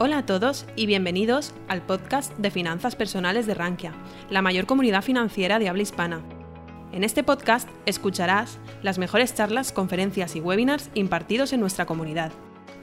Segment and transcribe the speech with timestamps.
[0.00, 3.94] Hola a todos y bienvenidos al podcast de finanzas personales de Rankia,
[4.30, 6.22] la mayor comunidad financiera de habla hispana.
[6.92, 12.30] En este podcast escucharás las mejores charlas, conferencias y webinars impartidos en nuestra comunidad.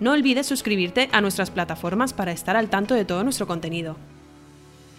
[0.01, 3.95] No olvides suscribirte a nuestras plataformas para estar al tanto de todo nuestro contenido.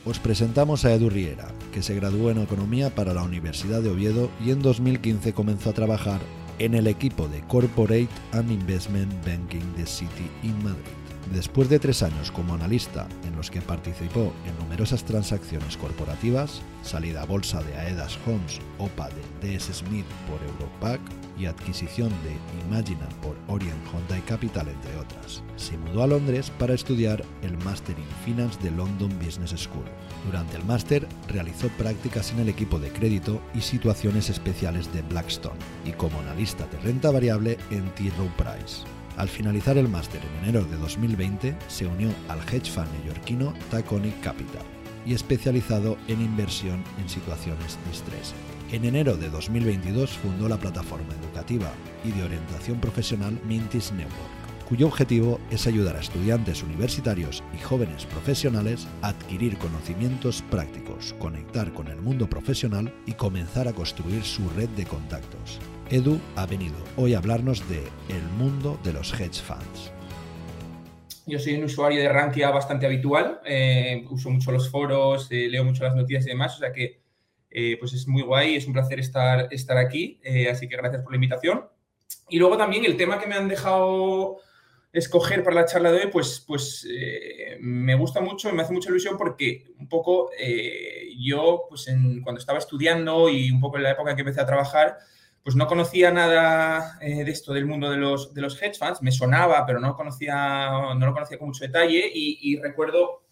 [0.06, 4.30] Os presentamos a Edu Riera, que se graduó en Economía para la Universidad de Oviedo
[4.42, 6.22] y en 2015 comenzó a trabajar
[6.58, 11.05] en el equipo de Corporate and Investment Banking de City in Madrid.
[11.32, 17.22] Después de tres años como analista en los que participó en numerosas transacciones corporativas, salida
[17.22, 19.08] a bolsa de Aedas Homes, OPA
[19.40, 21.00] de DS Smith por Europac
[21.36, 26.74] y adquisición de Imagina por Orient Hyundai Capital, entre otras, se mudó a Londres para
[26.74, 29.84] estudiar el Master in Finance de London Business School.
[30.24, 35.58] Durante el máster realizó prácticas en el equipo de crédito y situaciones especiales de Blackstone
[35.84, 38.10] y como analista de renta variable en T.
[38.16, 38.95] Rowe Price.
[39.16, 44.20] Al finalizar el máster en enero de 2020, se unió al hedge fund neoyorquino Taconic
[44.20, 44.62] Capital
[45.06, 48.34] y especializado en inversión en situaciones de estrés.
[48.72, 51.72] En enero de 2022 fundó la plataforma educativa
[52.04, 58.04] y de orientación profesional Mintis Network, cuyo objetivo es ayudar a estudiantes universitarios y jóvenes
[58.04, 64.50] profesionales a adquirir conocimientos prácticos, conectar con el mundo profesional y comenzar a construir su
[64.50, 65.60] red de contactos.
[65.88, 69.92] Edu ha venido hoy a hablarnos de el mundo de los hedge funds.
[71.26, 75.62] Yo soy un usuario de Rankia bastante habitual, eh, uso mucho los foros, eh, leo
[75.62, 77.00] mucho las noticias y demás, o sea que
[77.50, 80.20] eh, pues es muy guay, es un placer estar, estar aquí,
[80.50, 81.68] así que gracias por la invitación.
[82.28, 84.38] Y luego también el tema que me han dejado
[84.92, 86.86] escoger para la charla de hoy, pues, pues
[87.60, 90.30] me gusta mucho, me hace mucha ilusión porque un poco
[91.16, 91.86] yo, pues
[92.24, 94.98] cuando estaba estudiando y un poco en la época en que empecé a trabajar,
[95.46, 99.00] pues no conocía nada eh, de esto del mundo de los, de los hedge funds,
[99.00, 103.22] me sonaba, pero no, conocía, no lo conocía con mucho detalle y, recuerdo,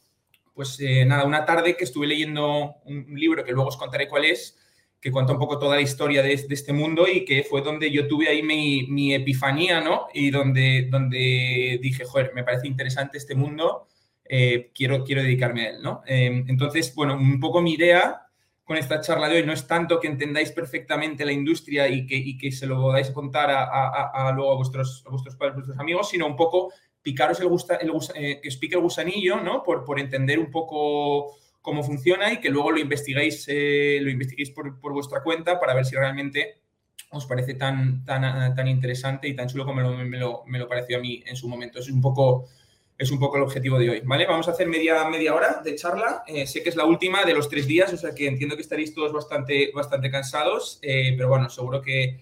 [0.55, 4.27] pues eh, nada, una tarde que estuve leyendo un, libro que luego os contaré cuál
[4.27, 4.57] es,
[5.01, 8.07] que cuenta un poco toda la historia de, este mundo y que fue donde yo
[8.07, 10.07] tuve ahí mi, epifanía, ¿no?
[10.15, 13.89] Y donde, donde dije, joder, me parece interesante este mundo,
[14.25, 16.03] eh, quiero, quiero dedicarme a él, ¿no?
[16.07, 18.24] entonces, bueno, un poco mi idea
[18.65, 22.37] con esta charla de hoy no es tanto que entendáis perfectamente la industria y que,
[22.39, 26.35] que se lo podáis contar a, luego a vuestros, vuestros padres, vuestros amigos, sino un
[26.35, 26.73] poco
[27.03, 29.63] picaros el, gusta, el eh, que os el gusanillo, ¿no?
[29.63, 34.51] Por, por, entender un poco cómo funciona y que luego lo investiguéis, eh, lo investiguéis
[34.51, 36.63] por, vuestra cuenta para ver si realmente
[37.11, 40.97] os parece tan, tan, tan interesante y tan chulo como me, lo, me lo pareció
[40.97, 41.81] a mí en su momento.
[41.81, 42.49] Es un poco
[42.97, 44.27] es un poco el objetivo de hoy, ¿vale?
[44.27, 46.23] Vamos a hacer media, media hora de charla.
[46.27, 48.63] Eh, sé que es la última de los tres días, o sea que entiendo que
[48.63, 52.21] estaréis todos bastante, bastante cansados, eh, pero bueno, seguro que,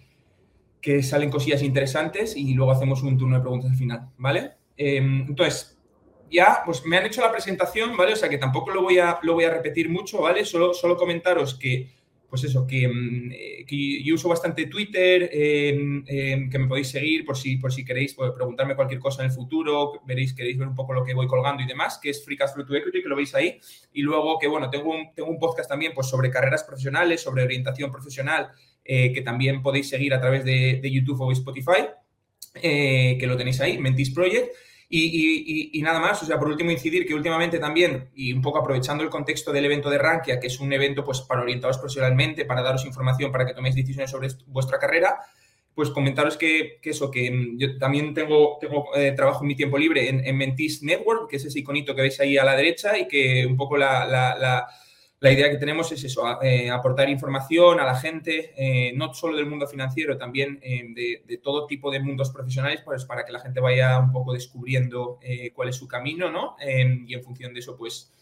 [0.81, 4.53] que, salen cosillas interesantes y luego hacemos un turno de preguntas al final, ¿vale?
[4.77, 5.79] Em, entonces,
[6.31, 8.15] ya, pues me han hecho la presentación, ¿vale?
[8.15, 10.47] O sea que tampoco lo voy a, lo voy a repetir mucho, ¿vale?
[10.47, 11.91] Solo, solo comentaros que
[12.33, 17.27] pues eso, que, mm, eh, yo uso bastante Twitter, em, em, que me podéis seguir
[17.27, 20.67] por si, por si queréis pues, preguntarme cualquier cosa en el futuro, veréis, queréis ver
[20.67, 23.09] un poco lo que voy colgando y demás, que es Free Cash to Equity, que
[23.11, 23.61] lo veis ahí.
[23.93, 27.43] Y luego que, bueno, tengo un, tengo un podcast también pues, sobre carreras profesionales, sobre
[27.43, 28.49] orientación profesional,
[28.83, 31.85] eh, que también podéis seguir a través de, de YouTube o Spotify,
[32.63, 34.49] eh, que lo tenéis ahí, Mentis Project.
[34.95, 39.03] Y, nada más, o sea, por último incidir que últimamente también, y un poco aprovechando
[39.03, 42.61] el contexto del evento de Rankia, que es un evento pues para orientaros profesionalmente, para
[42.61, 45.19] daros información, para que toméis decisiones sobre vuestra carrera,
[45.75, 50.11] pues comentaros que, eso, que yo también tengo, tengo eh, trabajo en mi tiempo libre
[50.11, 53.47] en, Mentis Network, que es ese iconito que veis ahí a la derecha y que
[53.47, 54.69] un poco la
[55.31, 59.47] idea que tenemos es eso, eh, aportar información a la gente, eh, no solo del
[59.47, 63.61] mundo financiero, también eh, de, todo tipo de mundos profesionales, pues para que la gente
[63.61, 65.21] vaya un poco descubriendo
[65.55, 66.57] cuál es su camino, ¿no?
[66.61, 68.13] y en función de eso, pues,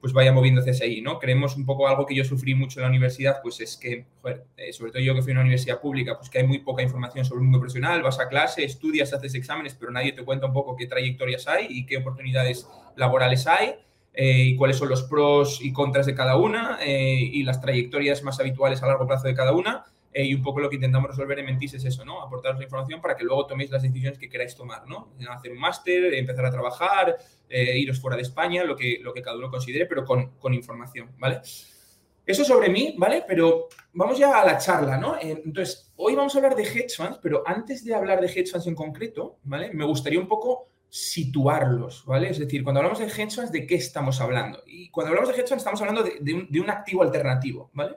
[0.00, 1.18] pues vaya moviéndose hacia ahí, ¿no?
[1.18, 4.06] Creemos un poco algo que yo sufrí mucho en la universidad, pues es que,
[4.72, 7.24] sobre todo yo que fui a una universidad pública, pues que hay muy poca información
[7.26, 10.54] sobre el mundo profesional, vas a clase, estudias, haces exámenes, pero nadie te cuenta un
[10.54, 12.66] poco qué trayectorias hay y qué oportunidades
[12.96, 13.85] laborales hay.
[14.18, 18.22] Eh, y cuáles son los pros y contras de cada una eh, y las trayectorias
[18.22, 19.84] más habituales a largo plazo de cada una.
[20.10, 22.22] Eh, y un poco lo que intentamos resolver en Mentis es eso, ¿no?
[22.22, 25.12] Aportaros la información para que luego toméis las decisiones que queráis tomar, ¿no?
[25.28, 27.18] Hacer un máster, empezar a trabajar,
[27.50, 31.10] iros fuera de España, lo que, lo que cada uno considere, pero con, con información,
[31.18, 31.42] ¿vale?
[32.24, 33.24] Eso sobre mí, ¿vale?
[33.28, 35.18] Pero vamos ya a la charla, ¿no?
[35.20, 38.66] Entonces, hoy vamos a hablar de hedge funds, pero antes de hablar de hedge funds
[38.66, 39.70] en concreto, ¿vale?
[39.74, 42.30] Me gustaría un poco situarlos, ¿vale?
[42.30, 44.62] Es decir, cuando hablamos de hedge ¿de qué estamos hablando?
[44.66, 47.96] Y cuando hablamos de hedge estamos hablando de, un, activo alternativo, ¿vale?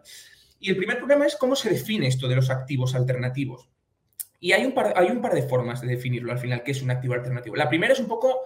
[0.60, 3.70] Y el primer problema es cómo se define esto de los activos alternativos.
[4.42, 6.82] Y hay un, par, hay un par de formas de definirlo al final, qué es
[6.82, 7.56] un activo alternativo.
[7.56, 8.42] La primera es un poco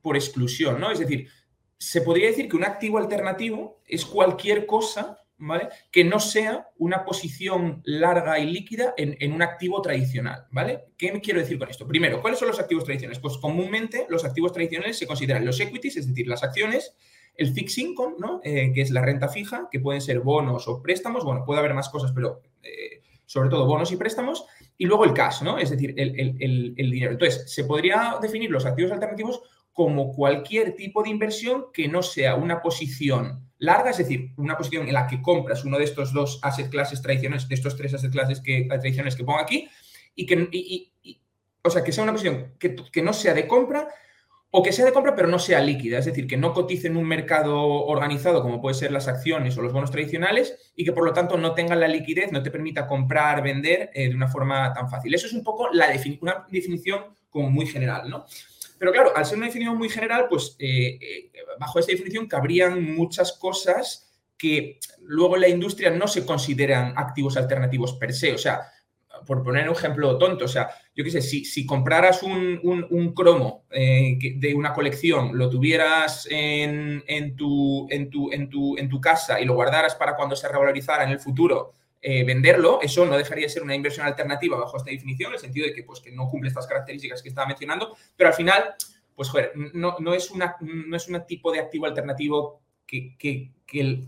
[0.00, 0.92] por exclusión, ¿no?
[0.92, 1.28] Es decir,
[1.76, 5.68] se podría decir que un activo alternativo es cualquier cosa ¿vale?
[5.90, 10.84] Que no sea una posición larga y líquida en, un activo tradicional, ¿vale?
[10.96, 11.86] ¿Qué quiero decir con esto?
[11.86, 13.18] Primero, ¿cuáles son los activos tradicionales?
[13.18, 16.94] Pues comúnmente los activos tradicionales se consideran los equities, es decir, las acciones,
[17.34, 18.40] el fixed income, ¿no?
[18.44, 21.74] Eh, que es la renta fija, que pueden ser bonos o préstamos, bueno, puede haber
[21.74, 24.44] más cosas, pero eh, sobre todo bonos y préstamos,
[24.78, 25.58] y luego el cash, ¿no?
[25.58, 27.12] Es decir, el dinero.
[27.12, 29.42] Entonces, se podría definir los activos alternativos
[29.72, 34.88] como cualquier tipo de inversión que no sea una posición larga, es decir, una posición
[34.88, 38.10] en la que compras uno de estos dos asset classes tradicionales, de estos tres asset
[38.10, 39.68] classes que, tradicionales que pongo aquí,
[40.16, 40.90] y que,
[41.62, 43.88] o sea, que sea una posición que, que, no sea de compra
[44.50, 46.96] o que sea de compra pero no sea líquida, es decir, que no cotice en
[46.96, 51.04] un mercado organizado como puede ser las acciones o los bonos tradicionales y que por
[51.04, 54.72] lo tanto no tenga la liquidez, no te permita comprar, vender eh, de una forma
[54.72, 55.14] tan fácil.
[55.14, 55.86] Eso es un poco la
[56.20, 58.26] una definición muy general, ¿no?
[58.82, 62.82] Pero claro, al ser una definición muy general, pues eh, eh, bajo esta definición cabrían
[62.96, 68.32] muchas cosas que luego en la industria no se consideran activos alternativos per se.
[68.32, 68.62] O sea,
[69.24, 74.18] por poner un ejemplo tonto, o sea, yo qué sé, si, compraras un, cromo eh,
[74.18, 77.04] de una colección, lo tuvieras en,
[77.36, 82.24] tu, en, tu, casa y lo guardaras para cuando se revalorizara en el futuro, eh,
[82.24, 85.66] venderlo, eso no dejaría de ser una inversión alternativa bajo esta definición, en el sentido
[85.68, 88.74] de que, pues, que no cumple estas características que estaba mencionando, pero al final,
[89.14, 93.52] pues joder, no, no es, no un tipo de activo alternativo que, que,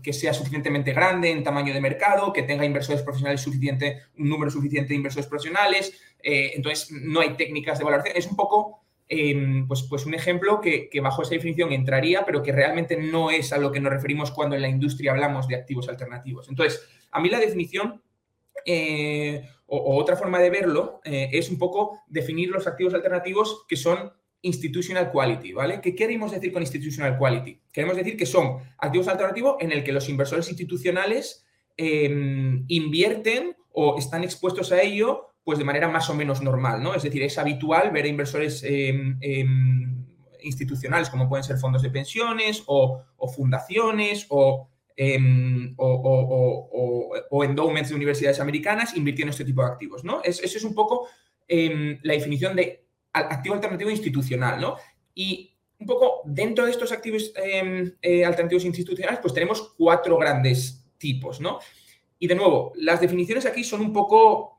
[0.03, 4.51] que, sea suficientemente grande en tamaño de mercado, que tenga inversores profesionales suficiente, un número
[4.51, 9.83] suficiente de inversores profesionales, eh, entonces no hay técnicas de valoración, es un poco Pues,
[9.83, 13.71] pues un ejemplo que, bajo esa definición entraría, pero que realmente no es a lo
[13.71, 16.49] que nos referimos cuando en la industria hablamos de activos alternativos.
[16.49, 18.01] Entonces, a mí la definición
[18.65, 23.75] eh, o, otra forma de verlo eh, es un poco definir los activos alternativos que
[23.75, 24.11] son
[24.41, 25.81] institutional quality, ¿vale?
[25.81, 27.59] ¿Qué queremos decir con institutional quality?
[27.71, 31.45] Queremos decir que son activos alternativos en el que los inversores institucionales
[31.77, 36.93] em, invierten o están expuestos a ello pues de manera más o menos normal, ¿no?
[36.95, 40.03] Es decir, es habitual ver a inversores em, em,
[40.41, 44.67] institucionales como pueden ser fondos de pensiones o, fundaciones o,
[45.77, 50.21] o, endowments de universidades americanas invirtiendo en este tipo de activos, ¿no?
[50.23, 51.07] eso es un poco
[51.47, 54.75] la definición de activo alternativo institucional, ¿no?
[55.13, 61.39] Y un poco dentro de estos activos eh, alternativos institucionales, pues tenemos cuatro grandes tipos,
[61.39, 61.59] ¿no?
[62.19, 64.54] Y de nuevo, las definiciones aquí son un poco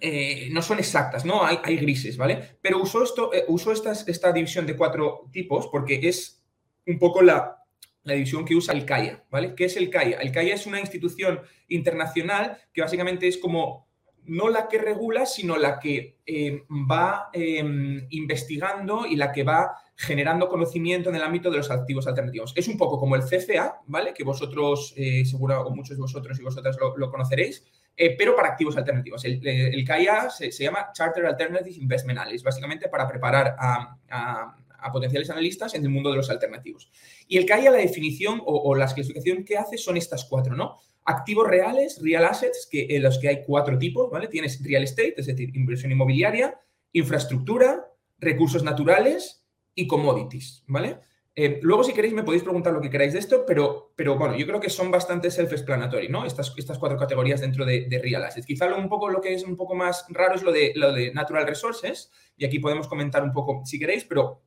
[0.00, 1.44] eh, no son exactas, ¿no?
[1.44, 2.56] Hay, grises, ¿vale?
[2.62, 6.42] Pero uso, esto, eh, uso esta, división de cuatro tipos porque es
[6.86, 7.58] un poco la,
[8.04, 9.54] división que usa el CAIA, ¿vale?
[9.54, 10.18] ¿Qué es el CAIA?
[10.18, 13.86] El CAIA es una institución internacional que básicamente es como
[14.24, 19.76] no la que regula, sino la que eh, va em, investigando y la que va
[19.96, 22.54] generando conocimiento en el ámbito de los activos alternativos.
[22.56, 24.14] Es un poco como el CFA, ¿vale?
[24.14, 24.94] Que vosotros,
[25.24, 27.64] seguro, o muchos de vosotros y vosotras lo conoceréis,
[27.96, 29.24] eh, pero para activos alternativos.
[29.24, 34.58] El, el CAIA se, llama Charter Alternative Investment Analysis, básicamente para preparar a,
[34.92, 36.90] potenciales analistas en el mundo de los alternativos.
[37.28, 40.80] Y el CAIA, la definición o, la clasificación que hace son estas cuatro, ¿no?
[41.04, 44.26] Activos reales, real assets, que, en los que hay cuatro tipos, ¿vale?
[44.28, 46.58] Tienes real estate, es decir, inversión inmobiliaria,
[46.92, 47.86] infraestructura,
[48.18, 49.44] recursos naturales
[49.74, 50.98] y commodities, ¿vale?
[51.34, 54.36] Eh, luego, si queréis, me podéis preguntar lo que queráis de esto, pero, pero bueno,
[54.36, 56.26] yo creo que son bastante self-explanatory, ¿no?
[56.26, 58.46] Estas, estas cuatro categorías dentro de, Real Assets.
[58.46, 60.92] Quizá lo, un poco lo que es un poco más raro es lo de, lo
[60.92, 64.42] de Natural Resources, y aquí podemos comentar un poco si queréis, pero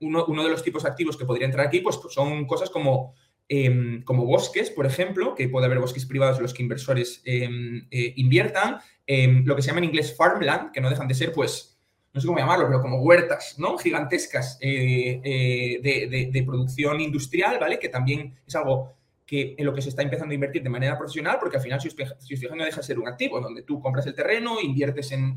[0.00, 3.14] uno, de los tipos activos que podría entrar aquí, pues, son cosas como,
[3.48, 7.86] em, como bosques, por ejemplo, que puede haber bosques privados en los que inversores em,
[7.90, 11.32] eh, inviertan, em, lo que se llama en inglés farmland, que no dejan de ser,
[11.32, 11.71] pues,
[12.12, 13.78] no sé cómo llamarlo, pero como huertas, ¿no?
[13.78, 17.78] Gigantescas eh, eh, de, producción industrial, ¿vale?
[17.78, 18.92] Que también es algo
[19.24, 21.80] que en lo que se está empezando a invertir de manera profesional, porque al final,
[21.80, 25.10] si os, fijáis, no deja de ser un activo, donde tú compras el terreno, inviertes
[25.12, 25.34] en,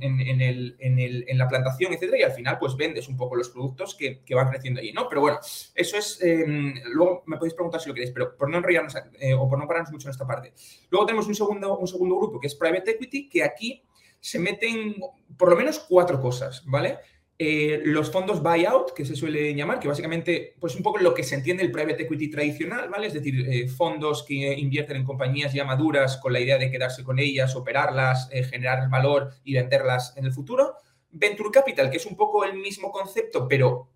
[1.38, 4.82] la plantación, etcétera, y al final, pues vendes un poco los productos que, van creciendo
[4.82, 5.08] allí, ¿no?
[5.08, 5.40] Pero bueno,
[5.74, 6.22] eso es.
[6.22, 9.58] Em, luego me podéis preguntar si lo queréis, pero por no enrollarnos eh, o por
[9.58, 10.52] no pararnos mucho en esta parte.
[10.90, 13.82] Luego tenemos un segundo, un segundo grupo que es Private Equity, que aquí
[14.26, 14.96] se meten
[15.38, 16.98] por lo menos cuatro cosas, ¿vale?
[17.38, 21.22] Eh, los fondos buyout, que se suele llamar, que básicamente, pues un poco lo que
[21.22, 23.06] se entiende el private equity tradicional, ¿vale?
[23.06, 27.04] Es decir, eh, fondos que invierten en compañías ya maduras con la idea de quedarse
[27.04, 30.74] con ellas, operarlas, eh, generar valor y venderlas en el futuro.
[31.12, 33.92] Venture capital, que es un poco el mismo concepto, pero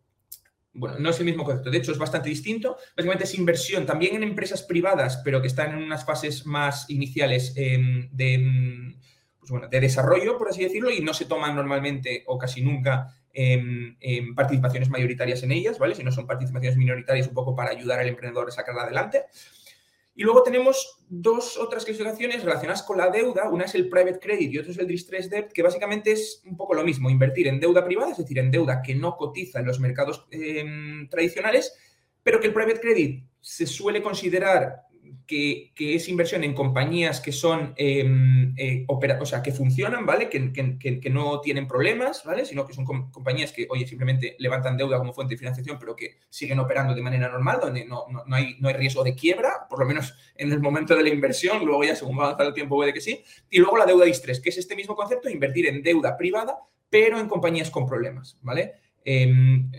[0.73, 2.77] bueno, no es el mismo concepto, de hecho es bastante distinto.
[2.95, 7.53] Básicamente es inversión también en empresas privadas, pero que están en unas fases más iniciales
[7.55, 8.95] em, de
[9.49, 13.95] pues de desarrollo, por así decirlo, y no se toman normalmente o casi nunca em,
[13.99, 15.95] em, participaciones mayoritarias en ellas, ¿vale?
[15.95, 19.25] Si no son participaciones minoritarias, un poco para ayudar al emprendedor a sacarla adelante.
[20.15, 23.49] Y luego tenemos dos otras clasificaciones relacionadas con la deuda.
[23.49, 26.57] Una es el private credit y otra es el distress debt, que básicamente es un
[26.57, 29.67] poco lo mismo, invertir en deuda privada, es decir, en deuda que no cotiza en
[29.67, 31.73] los mercados em, tradicionales,
[32.21, 34.88] pero que el private credit se suele considerar
[35.25, 40.29] que, es inversión en compañías que son, em, eh, o sea, que funcionan, ¿vale?
[40.29, 42.45] Que, que, no tienen problemas, ¿vale?
[42.45, 46.17] Sino que son compañías que, oye, simplemente levantan deuda como fuente de financiación, pero que
[46.29, 49.79] siguen operando de manera normal, donde no, no, hay, no hay riesgo de quiebra, por
[49.79, 52.75] lo menos en el momento de la inversión, luego ya según va avanzando el tiempo
[52.75, 53.23] puede que sí.
[53.49, 56.57] Y luego la deuda distress, que es este mismo concepto invertir en deuda privada,
[56.89, 58.73] pero en compañías con problemas, ¿vale?
[59.03, 59.71] Em,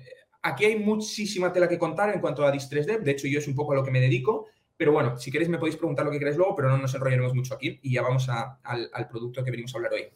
[0.43, 3.49] aquí hay muchísima tela que contar en cuanto a distress debt, de hecho yo es
[3.49, 4.47] un poco a lo que me dedico,
[4.81, 7.35] pero bueno, si queréis me podéis preguntar lo que queráis luego, pero no nos enrollaremos
[7.35, 10.09] mucho aquí y ya vamos al, producto que venimos a hablar hoy.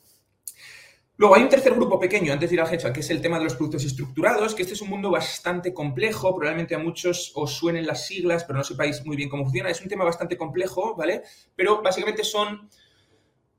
[1.18, 3.36] Luego hay un tercer grupo pequeño, antes de ir al hedge que es el tema
[3.36, 7.52] de los productos estructurados, que este es un mundo bastante complejo, probablemente a muchos os
[7.52, 9.68] suenen las siglas, pero no sepáis muy bien cómo funciona.
[9.68, 11.24] Es un tema bastante complejo, ¿vale?
[11.54, 12.70] Pero básicamente son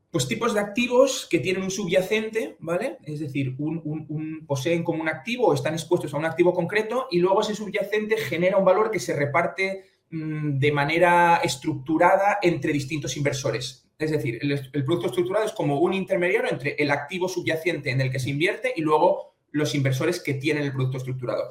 [0.09, 2.97] pues tipos de activos que tienen un subyacente, ¿vale?
[3.03, 7.19] Es decir, un, poseen como un activo o están expuestos a un activo concreto y
[7.19, 13.85] luego ese subyacente genera un valor que se reparte de manera estructurada entre distintos inversores.
[13.97, 18.11] Es decir, el, producto estructurado es como un intermediario entre el activo subyacente en el
[18.11, 21.49] que se invierte y luego los inversores que tienen el producto estructurado.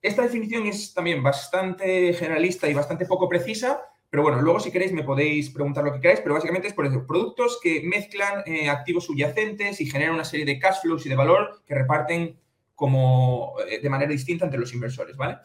[0.00, 4.92] Esta definición es también bastante generalista y bastante poco precisa, pero bueno, luego si queréis
[4.92, 8.68] me podéis preguntar lo que queráis, pero básicamente es por eso, productos que mezclan eh,
[8.68, 12.38] activos subyacentes y generan una serie de cash flows y de valor que reparten
[12.74, 15.38] como eh, de manera distinta entre los inversores, ¿vale?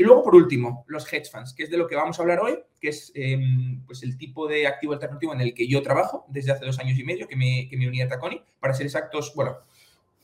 [0.00, 2.40] Y luego, por último, los hedge funds, que es de lo que vamos a hablar
[2.40, 6.24] hoy, que es em, pues el tipo de activo alternativo en el que yo trabajo
[6.28, 8.42] desde hace dos años y medio, que me, que me uní a Taconic.
[8.58, 9.58] Para ser exactos, bueno,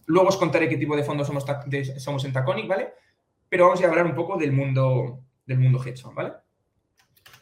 [0.07, 1.45] luego os contaré qué tipo de fondos somos,
[1.99, 2.95] somos en Taconic, ¿vale?
[3.51, 6.33] Pero vamos a hablar un poco del mundo, del mundo hedge fund, ¿vale?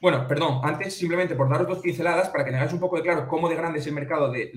[0.00, 3.28] Bueno, perdón, antes simplemente por daros dos pinceladas para que tengáis un poco de claro
[3.28, 4.50] cómo de grande es el mercado de,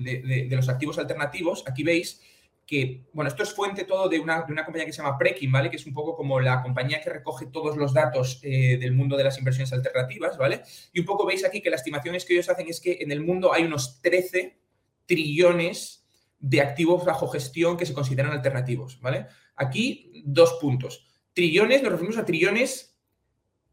[0.48, 1.62] de los activos alternativos.
[1.64, 2.20] Aquí veis
[2.68, 5.70] que, bueno, esto es fuente todo de una, compañía que se llama Prekin, ¿vale?
[5.70, 9.16] Que es un poco como la compañía que recoge todos los datos eh, del mundo
[9.16, 10.60] de las inversiones alternativas, ¿vale?
[10.92, 13.22] Y un poco veis aquí que las estimaciones que ellos hacen es que en el
[13.22, 14.60] mundo hay unos 13
[15.06, 16.06] trillones
[16.38, 19.28] de activos bajo gestión que se consideran alternativos, ¿vale?
[19.56, 21.08] Aquí, dos puntos.
[21.32, 23.00] Trillones, nos referimos a trillones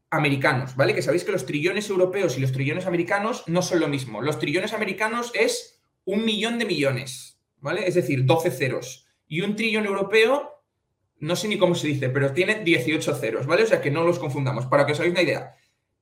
[0.08, 0.94] americanos, ¿vale?
[0.94, 4.22] Que sabéis que los trillones europeos y los trillones americanos no son lo mismo.
[4.22, 7.86] Los trillones americanos es un millón de millones, ¿vale?
[7.86, 9.06] Es decir, 12 ceros.
[9.26, 10.62] Y un trillón europeo,
[11.18, 13.64] no sé ni cómo se dice, pero tiene 18 ceros, ¿vale?
[13.64, 14.66] O sea que no los confundamos.
[14.66, 15.56] Para que os hagáis una idea,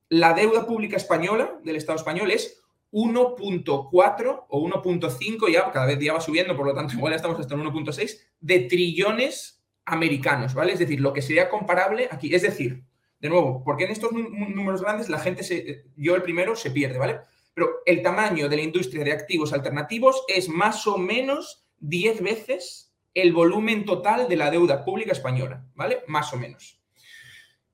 [0.09, 6.13] la deuda pública española del Estado español es 1.4 o 1.5, ya cada vez ya
[6.13, 10.73] va subiendo, por lo tanto igual estamos hasta en 1.6, de trillones americanos, ¿vale?
[10.73, 12.33] Es decir, lo que sería comparable aquí.
[12.33, 12.83] Es decir,
[13.19, 16.97] de nuevo, porque en estos números grandes la gente, se, yo el primero, se pierde,
[16.97, 17.19] ¿vale?
[17.55, 22.93] Pero el tamaño de la industria de activos alternativos es más o menos 10 veces
[23.13, 26.03] el volumen total de la deuda pública española, ¿vale?
[26.07, 26.81] Más o menos.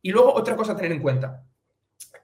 [0.03, 1.43] Y luego otra cosa a tener en cuenta.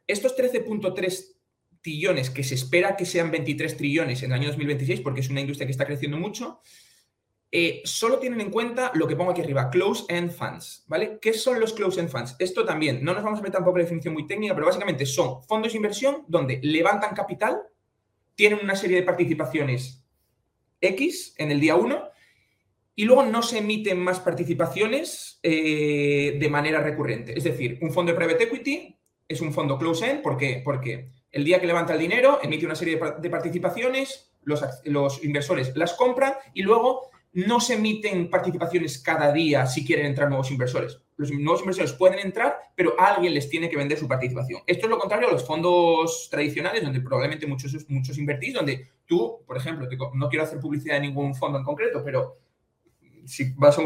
[0.06, 1.36] Estos 13.3
[1.82, 5.42] trillones, que se espera que sean 23 trillones en el año 2026, porque es una
[5.42, 6.62] industria que está creciendo mucho,
[7.50, 11.18] eh, solo tienen en cuenta lo que pongo aquí arriba, close-end funds, ¿vale?
[11.22, 12.36] ¿Qué son los close-end funds?
[12.40, 15.06] Esto también, no nos vamos a meter tampoco en la definición muy técnica, pero básicamente
[15.06, 17.62] son fondos de inversión donde levantan capital,
[18.36, 20.04] tienen una serie de participaciones
[20.82, 22.10] X en el día 1
[22.96, 27.38] y luego no se emiten más participaciones eh, de manera recurrente.
[27.38, 30.62] Es decir, un fondo de private equity es un fondo close-end, ¿por qué?
[30.64, 35.76] Porque el día que levanta el dinero emite una serie de, participaciones, los, los inversores
[35.76, 41.00] las compran y luego no se emiten participaciones cada día si quieren entrar nuevos inversores.
[41.18, 44.62] Los nuevos inversores pueden entrar, pero alguien les tiene que vender su participación.
[44.66, 49.44] Esto es lo contrario a los fondos tradicionales, donde probablemente muchos, muchos invertís, donde tú,
[49.46, 52.38] por ejemplo, no quiero hacer publicidad de ningún fondo en concreto, pero
[53.26, 53.84] si vas a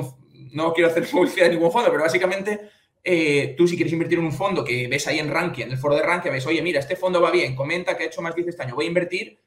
[0.52, 2.60] no quiero hacer publicidad de ningún fondo, pero básicamente
[3.04, 5.78] eh, tú si quieres invertir en un fondo que ves ahí en Rankia, en el
[5.78, 8.36] foro de Rankia, ves, oye, mira, este fondo va bien, comenta que ha hecho más
[8.36, 9.40] 10 este año, voy a invertir,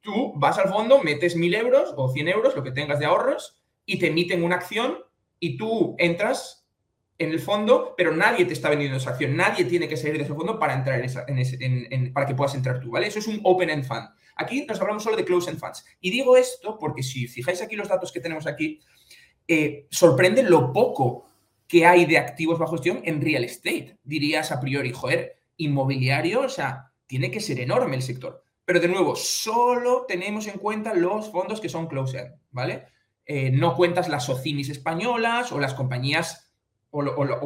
[0.00, 3.60] tú vas al fondo, metes mil euros o 100 euros, lo que tengas de ahorros,
[3.84, 4.98] y te emiten una acción
[5.38, 6.66] y tú entras
[7.18, 10.24] en el fondo, pero nadie te está vendiendo esa acción, nadie tiene que salir de
[10.24, 13.08] ese fondo para entrar en, ese, para que puedas entrar tú, ¿vale?
[13.08, 14.08] Eso es un open-end fund.
[14.36, 15.84] Aquí nos hablamos solo de close-end funds.
[16.00, 18.80] Y digo esto porque si fijáis aquí los datos que tenemos aquí,
[19.46, 21.28] eh, sorprende lo poco
[21.68, 23.98] que hay de activos bajo gestión en real estate.
[24.02, 28.42] Dirías a priori, joder, inmobiliario, o sea, tiene que ser enorme el sector.
[28.70, 32.86] Pero de nuevo, solo tenemos en cuenta los fondos que son close-end, ¿vale?
[33.26, 36.52] eh, no cuentas las OCIMIS españolas o las compañías
[36.90, 37.02] o,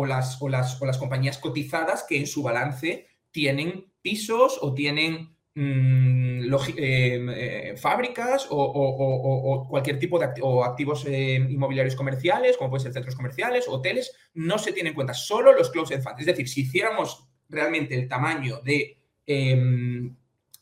[0.07, 5.35] las, o, las, o las compañías cotizadas que en su balance tienen pisos o tienen
[5.55, 13.67] mm, eh, fábricas o, cualquier tipo de activos inmobiliarios comerciales, como pueden ser centros comerciales,
[13.67, 16.21] hoteles, no se tienen en cuenta solo los closed funds.
[16.21, 20.15] Es decir, si hiciéramos realmente el tamaño de em,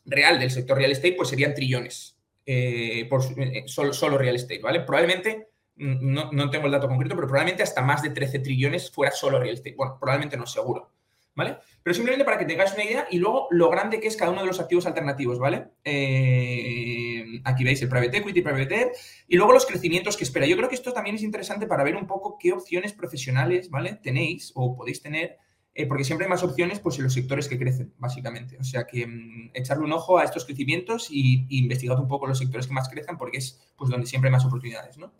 [0.05, 4.61] real del sector real estate, pues serían trillones eh, por, eh, solo, solo, real estate,
[4.61, 4.81] ¿vale?
[4.81, 9.11] Probablemente, no, no, tengo el dato concreto, pero probablemente hasta más de 13 trillones fuera
[9.11, 9.75] solo real estate.
[9.75, 10.91] Bueno, probablemente no, seguro,
[11.35, 11.57] ¿vale?
[11.81, 14.41] Pero simplemente para que tengáis una idea y luego lo grande que es cada uno
[14.41, 15.69] de los activos alternativos, ¿vale?
[15.83, 18.89] Eh, aquí veis el private equity, private debt
[19.27, 20.45] y luego los crecimientos que espera.
[20.45, 23.99] Yo creo que esto también es interesante para ver un poco qué opciones profesionales, ¿vale?
[24.03, 25.37] Tenéis o podéis tener
[25.75, 28.57] eh, porque siempre hay más opciones pues, en los sectores que crecen, básicamente.
[28.59, 32.37] O sea que mm, echarle un ojo a estos crecimientos y, investigar un poco los
[32.37, 34.97] sectores que más crecen porque es pues, donde siempre hay más oportunidades.
[34.97, 35.13] ¿no?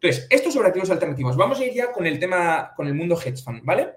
[0.00, 1.36] Entonces, estos sobre activos alternativos.
[1.36, 3.96] Vamos a ir ya con el tema, con el mundo hedge fund, ¿vale?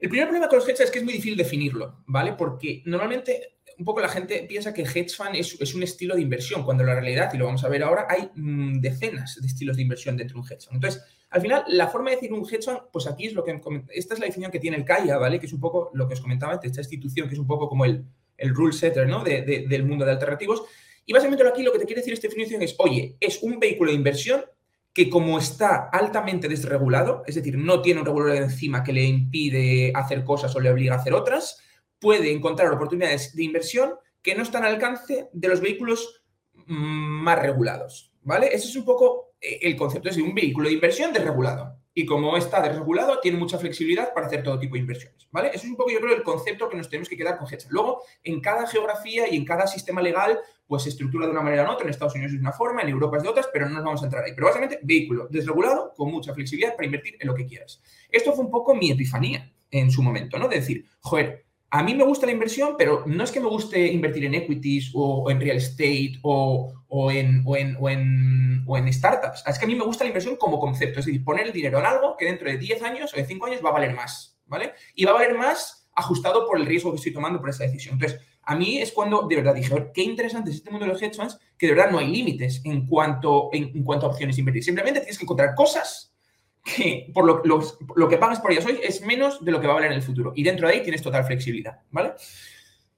[0.00, 2.32] El primer problema con los hedge funds es que es muy difícil definirlo, ¿vale?
[2.32, 6.64] Porque normalmente un poco la gente piensa que hedge fund es, un estilo de inversión,
[6.64, 9.76] cuando en la realidad, y lo vamos a ver ahora, hay mm, decenas de estilos
[9.76, 10.76] de inversión dentro de un hedge fund.
[10.76, 13.60] Entonces, al final, la forma de decir un hedge fund, pues aquí es lo que,
[13.90, 15.38] esta es la definición que tiene el CAIA, ¿vale?
[15.38, 17.68] Que es un poco lo que os comentaba antes, esta institución que es un poco
[17.68, 18.04] como el,
[18.38, 19.22] el rule setter, ¿no?
[19.22, 20.62] del mundo de alternativos.
[21.04, 23.90] Y básicamente aquí lo que te quiere decir esta definición es, oye, es un vehículo
[23.90, 24.44] de inversión
[24.92, 29.92] que como está altamente desregulado, es decir, no tiene un regulador encima que le impide
[29.94, 31.62] hacer cosas o le obliga a hacer otras,
[32.00, 33.92] puede encontrar oportunidades de inversión
[34.22, 36.24] que no están al alcance de los vehículos
[36.66, 38.48] mm, más regulados, ¿vale?
[38.48, 41.78] Ese es un poco eh, el concepto es de un vehículo de inversión desregulado.
[41.94, 45.26] Y como está desregulado, tiene mucha flexibilidad para hacer todo tipo de inversiones.
[45.32, 45.48] ¿vale?
[45.48, 47.66] Eso es un poco, yo creo, el concepto que nos tenemos que quedar con Hedge.
[47.70, 51.68] Luego, en cada geografía y en cada sistema legal, pues se estructura de una manera
[51.68, 51.84] u otra.
[51.84, 53.84] En Estados Unidos es de una forma, en Europa es de otras, pero no nos
[53.84, 54.32] vamos a entrar ahí.
[54.34, 57.82] Pero básicamente, vehículo desregulado con mucha flexibilidad para invertir en lo que quieras.
[58.10, 60.48] Esto fue un poco mi epifanía en su momento, ¿no?
[60.48, 63.86] De decir, joder, a mí me gusta la inversión, pero no es que me guste
[63.86, 66.72] invertir en equities o, en real estate o,
[67.10, 69.44] en, o, en, startups.
[69.46, 71.78] Es que a mí me gusta la inversión como concepto, es decir, poner el dinero
[71.78, 74.38] en algo que dentro de 10 años o de 5 años va a valer más,
[74.46, 74.72] ¿vale?
[74.94, 77.94] Y va a valer más ajustado por el riesgo que estoy tomando por esa decisión.
[77.94, 81.02] Entonces, a mí es cuando de verdad dije, qué interesante es este mundo de los
[81.02, 84.64] hedge funds, que de verdad no hay límites en cuanto, en, cuanto a opciones invertir.
[84.64, 86.14] Simplemente tienes que encontrar cosas
[86.64, 89.76] que por lo, que pagas por ellas hoy es menos de lo que va a
[89.76, 90.32] valer en el futuro.
[90.34, 92.12] Y dentro de ahí tienes total flexibilidad, ¿vale?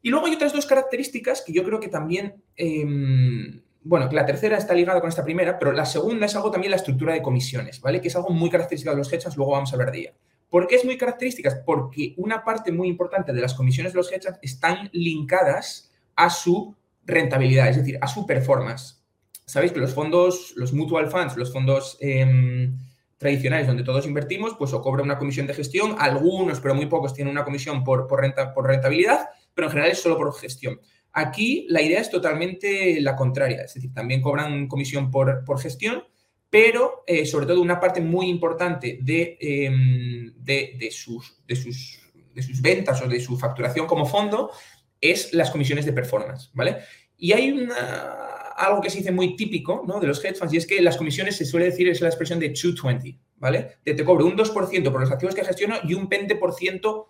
[0.02, 4.24] Y luego hay otras dos características que yo creo que también, em, bueno, que la
[4.24, 7.22] tercera está ligada con esta primera, pero la segunda es algo también la estructura de
[7.22, 8.00] comisiones, ¿vale?
[8.00, 10.14] Que es algo muy característico de los hedge luego vamos a hablar de ella.
[10.48, 11.62] ¿Por qué es muy característica?
[11.64, 16.74] Porque una parte muy importante de las comisiones de los hedge están linkadas a su
[17.04, 19.02] rentabilidad, es decir, a su performance.
[19.46, 21.98] Sabéis que los fondos, los mutual funds, los fondos...
[22.00, 22.76] Em,
[23.20, 27.12] tradicionales donde todos invertimos, pues o cobra una comisión de gestión, algunos, pero muy pocos,
[27.12, 30.80] tienen una comisión por, por, renta, por rentabilidad, pero en general es solo por gestión.
[31.12, 36.02] Aquí la idea es totalmente la contraria, es decir, también cobran comisión por, por gestión,
[36.48, 42.00] pero eh, sobre todo una parte muy importante de, em, de, de, sus, de, sus,
[42.34, 44.50] de sus ventas o de su facturación como fondo
[44.98, 46.78] es las comisiones de performance, ¿vale?
[47.18, 49.98] Y hay una, algo que se dice muy típico ¿no?
[49.98, 52.38] de los hedge funds y es que las comisiones se suele decir, es la expresión
[52.38, 53.78] de 220, ¿vale?
[53.84, 57.06] De te cobro un 2% por los activos que gestiono y un 20%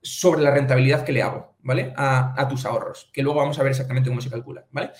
[0.00, 1.92] sobre la rentabilidad que le hago, ¿vale?
[1.96, 4.90] A, tus ahorros, que luego vamos a ver exactamente cómo se calcula, ¿vale?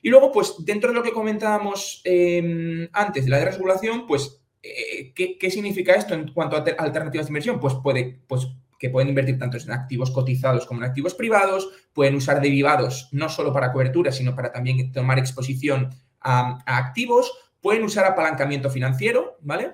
[0.00, 5.12] Y luego, pues, dentro de lo que comentábamos em, antes de la desregulación, pues, eh,
[5.14, 7.60] ¿qué, ¿qué, significa esto en cuanto a alternativas de inversión?
[7.60, 12.16] Pues puede, pues que pueden invertir tanto en activos cotizados como en activos privados, pueden
[12.16, 18.04] usar derivados no solo para cobertura, sino para también tomar exposición a, activos, pueden usar
[18.04, 19.72] apalancamiento financiero, ¿vale?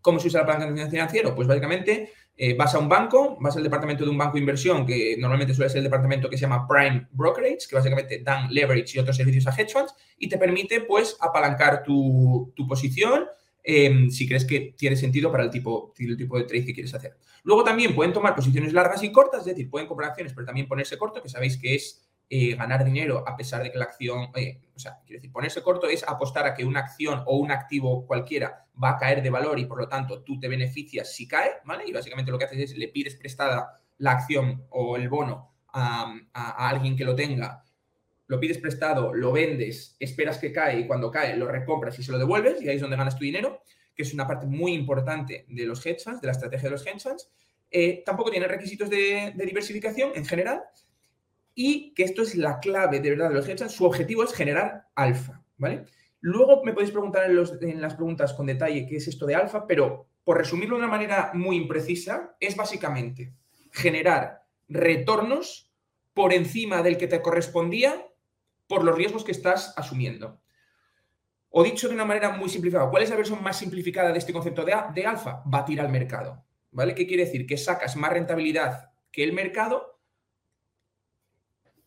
[0.00, 1.34] ¿Cómo se usa el apalancamiento financiero?
[1.34, 4.86] Pues básicamente eh, vas a un banco, vas al departamento de un banco de inversión,
[4.86, 8.96] que normalmente suele ser el departamento que se llama Prime Brokerage, que básicamente dan leverage
[8.96, 13.26] y otros servicios a hedge funds, y te permite pues apalancar tu, tu posición
[13.62, 16.94] Em, si crees que tiene sentido para el tipo, el tipo de trade que quieres
[16.94, 17.16] hacer.
[17.42, 20.66] Luego también pueden tomar posiciones largas y cortas, es decir, pueden comprar acciones, pero también
[20.66, 24.30] ponerse corto, que sabéis que es eh, ganar dinero a pesar de que la acción,
[24.36, 27.50] eh, o sea, quiero decir, ponerse corto es apostar a que una acción o un
[27.50, 31.26] activo cualquiera va a caer de valor y por lo tanto tú te beneficias si
[31.26, 31.84] cae, ¿vale?
[31.86, 36.14] Y básicamente lo que haces es le pides prestada la acción o el bono a,
[36.32, 37.64] a alguien que lo tenga
[38.30, 42.12] lo pides prestado, lo vendes, esperas que cae y cuando cae lo recompras y se
[42.12, 43.60] lo devuelves y ahí es donde ganas tu dinero,
[43.92, 46.86] que es una parte muy importante de los hedge funds, de la estrategia de los
[46.86, 47.28] hedge funds.
[47.72, 50.62] Eh, tampoco tiene requisitos de, diversificación en general
[51.56, 53.74] y que esto es la clave de verdad de los hedge funds.
[53.74, 55.86] Su objetivo es generar alfa, ¿vale?
[56.20, 60.06] Luego me podéis preguntar en, las preguntas con detalle qué es esto de alfa, pero
[60.22, 63.32] por resumirlo de una manera muy imprecisa, es básicamente
[63.72, 65.72] generar retornos
[66.14, 68.06] por encima del que te correspondía
[68.70, 70.40] por los riesgos que estás asumiendo.
[71.48, 74.32] O dicho de una manera muy simplificada, ¿cuál es la versión más simplificada de este
[74.32, 75.42] concepto de, de alfa?
[75.44, 76.44] Batir al mercado.
[76.70, 76.94] ¿Vale?
[76.94, 77.48] ¿Qué quiere decir?
[77.48, 79.98] Que sacas más rentabilidad que el mercado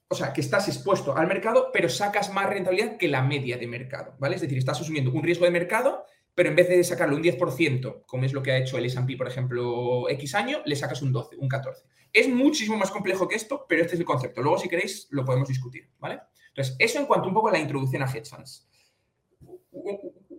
[0.10, 3.66] o sea, que estás expuesto al mercado, pero sacas más rentabilidad que la media de
[3.66, 4.36] mercado, ¿vale?
[4.36, 8.04] Es decir, estás asumiendo un riesgo de mercado, pero en vez de sacarle un 10%,
[8.06, 11.12] como es lo que ha hecho el S&P, por ejemplo, X año, le sacas un
[11.12, 11.86] 12, un 14.
[12.12, 14.44] Es muchísimo más complejo que esto, pero este es el concepto.
[14.44, 16.20] Luego, si queréis, lo podemos discutir, ¿vale?
[16.56, 18.68] Entonces, eso en cuanto un poco a la introducción a hedge funds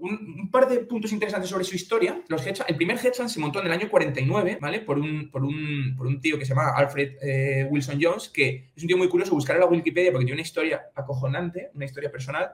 [0.04, 2.22] un, par de puntos interesantes sobre su historia.
[2.28, 4.80] Los el primer hedge se montó en el año 49, ¿vale?
[4.80, 8.70] Por un, por un, por un tío que se llama Alfred eh, Wilson Jones, que
[8.76, 11.84] es un tío muy curioso, buscar en la Wikipedia porque tiene una historia acojonante, una
[11.84, 12.52] historia personal,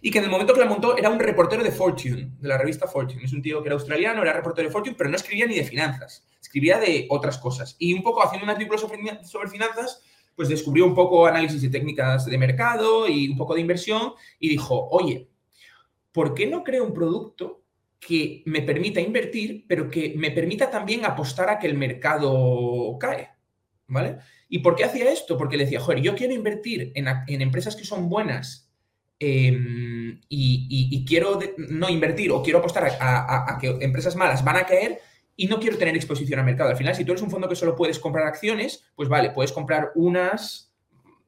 [0.00, 2.58] y que en el momento que la montó era un reportero de Fortune, de la
[2.58, 3.24] revista Fortune.
[3.24, 5.64] Es un tío que era australiano, era reportero de Fortune, pero no escribía ni de
[5.64, 7.76] finanzas, escribía de otras cosas.
[7.78, 10.02] Y un poco haciendo un artículo sobre, sobre finanzas,
[10.36, 14.48] pues descubrió un poco análisis de técnicas de mercado y un poco de inversión y
[14.48, 15.28] dijo, oye,
[16.12, 17.62] ¿por qué no creo un producto
[18.00, 23.30] que me permita invertir, pero que me permita también apostar a que el mercado cae?
[23.86, 24.18] ¿Vale?
[24.48, 25.36] ¿Y por qué hacía esto?
[25.36, 27.08] Porque le decía, joder, yo quiero invertir en,
[27.42, 28.70] empresas que son buenas
[29.18, 35.00] em, y, quiero no invertir o quiero apostar a, que empresas malas van a caer
[35.36, 36.70] y no quiero tener exposición al mercado.
[36.70, 39.52] Al final, si tú eres un fondo que solo puedes comprar acciones, pues vale, puedes
[39.52, 40.72] comprar unas,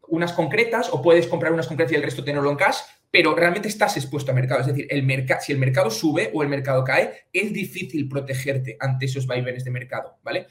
[0.08, 2.78] unas concretas o puedes comprar unas concretas y el resto tenerlo en cash,
[3.10, 4.60] pero realmente estás expuesto al mercado.
[4.60, 9.06] Es decir, el si el mercado sube o el mercado cae, es difícil protegerte ante
[9.06, 10.46] esos vaivenes de mercado, ¿vale?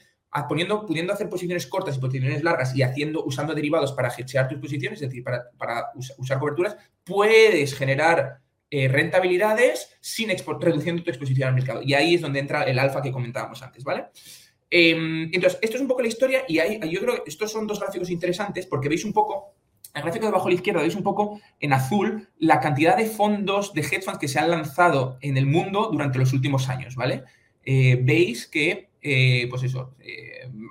[0.48, 4.58] Poniendo, pudiendo hacer posiciones cortas y posiciones largas y haciendo, usando derivados para hedgear tus
[4.58, 10.28] posiciones, es decir, para, usar coberturas, puedes generar eh, rentabilidades sin
[10.60, 11.82] reduciendo tu exposición al mercado.
[11.82, 14.06] Y ahí es donde entra el alfa que comentábamos antes, ¿vale?
[14.68, 17.66] Em, entonces, esto es un poco la historia y ahí, yo creo que estos son
[17.66, 19.54] dos gráficos interesantes porque veis un poco
[19.94, 23.06] el gráfico de abajo a la izquierda veis un poco en azul la cantidad de
[23.06, 26.96] fondos de hedge funds que se han lanzado en el mundo durante los últimos años,
[26.96, 27.22] ¿vale?
[27.64, 29.94] Eh, veis que, eh, pues eso,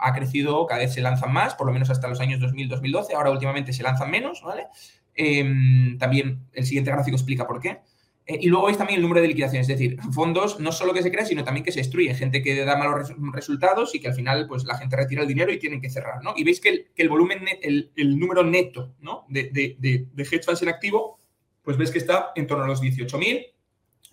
[0.01, 3.31] ha crecido, cada vez se lanzan más, por lo menos hasta los años 2000-2012, ahora
[3.31, 4.67] últimamente se lanzan menos, ¿vale?
[5.15, 7.79] Em, también el siguiente gráfico explica por qué.
[8.27, 11.03] Eh, y luego veis también el número de liquidaciones, es decir, fondos no solo que
[11.03, 14.15] se crean, sino también que se destruyen, gente que da malos resultados y que al
[14.15, 16.33] final pues la gente retira el dinero y tienen que cerrar, ¿no?
[16.35, 19.25] Y veis que el, volumen, el, número neto, ¿no?
[19.29, 21.19] De, hedge funds en activo,
[21.61, 23.45] pues ves que está en torno a los 18.000,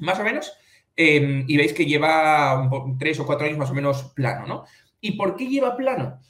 [0.00, 0.52] más o menos,
[0.94, 4.64] em, y veis que lleva tres o cuatro años más o menos plano, ¿no?
[5.00, 6.20] ¿Y por qué lleva plano?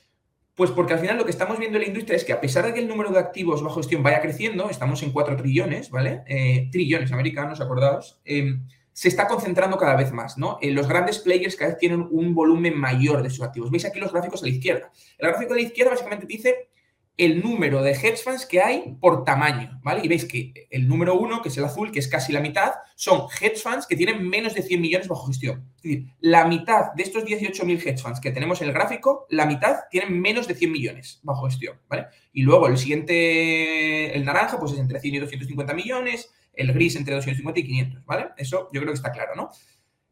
[0.55, 2.67] Pues porque al final lo que estamos viendo en la industria es que a pesar
[2.67, 6.23] de que el número de activos bajo gestión vaya creciendo, estamos en 4 trillones, ¿vale?
[6.27, 10.59] Eh, trillones americanos, acordados, em, se está concentrando cada vez más, ¿no?
[10.61, 13.71] Eh, los grandes players cada vez tienen un volumen mayor de sus activos.
[13.71, 14.93] Veis aquí los gráficos a la izquierda.
[15.17, 16.69] El gráfico de la izquierda básicamente dice
[17.17, 20.01] el número de hedge funds que hay por tamaño, ¿vale?
[20.03, 22.73] Y veis que el número uno, que es el azul, que es casi la mitad,
[22.95, 25.71] son hedge funds que tienen menos de 100 millones bajo gestión.
[25.77, 29.47] Es decir, la mitad de estos 18.000 hedge funds que tenemos en el gráfico, la
[29.47, 32.07] mitad tienen menos de 100 millones bajo gestión, ¿vale?
[32.33, 36.97] Y luego el siguiente, el naranja, pues es entre 100 y 250 millones, el gris
[36.97, 38.29] entre 250 y 500, ¿vale?
[38.37, 39.51] Eso yo creo que está claro, ¿no?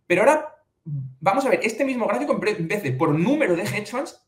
[0.06, 3.86] Pero ahora vamos a ver este mismo gráfico en vez de por número de hedge
[3.86, 4.20] funds,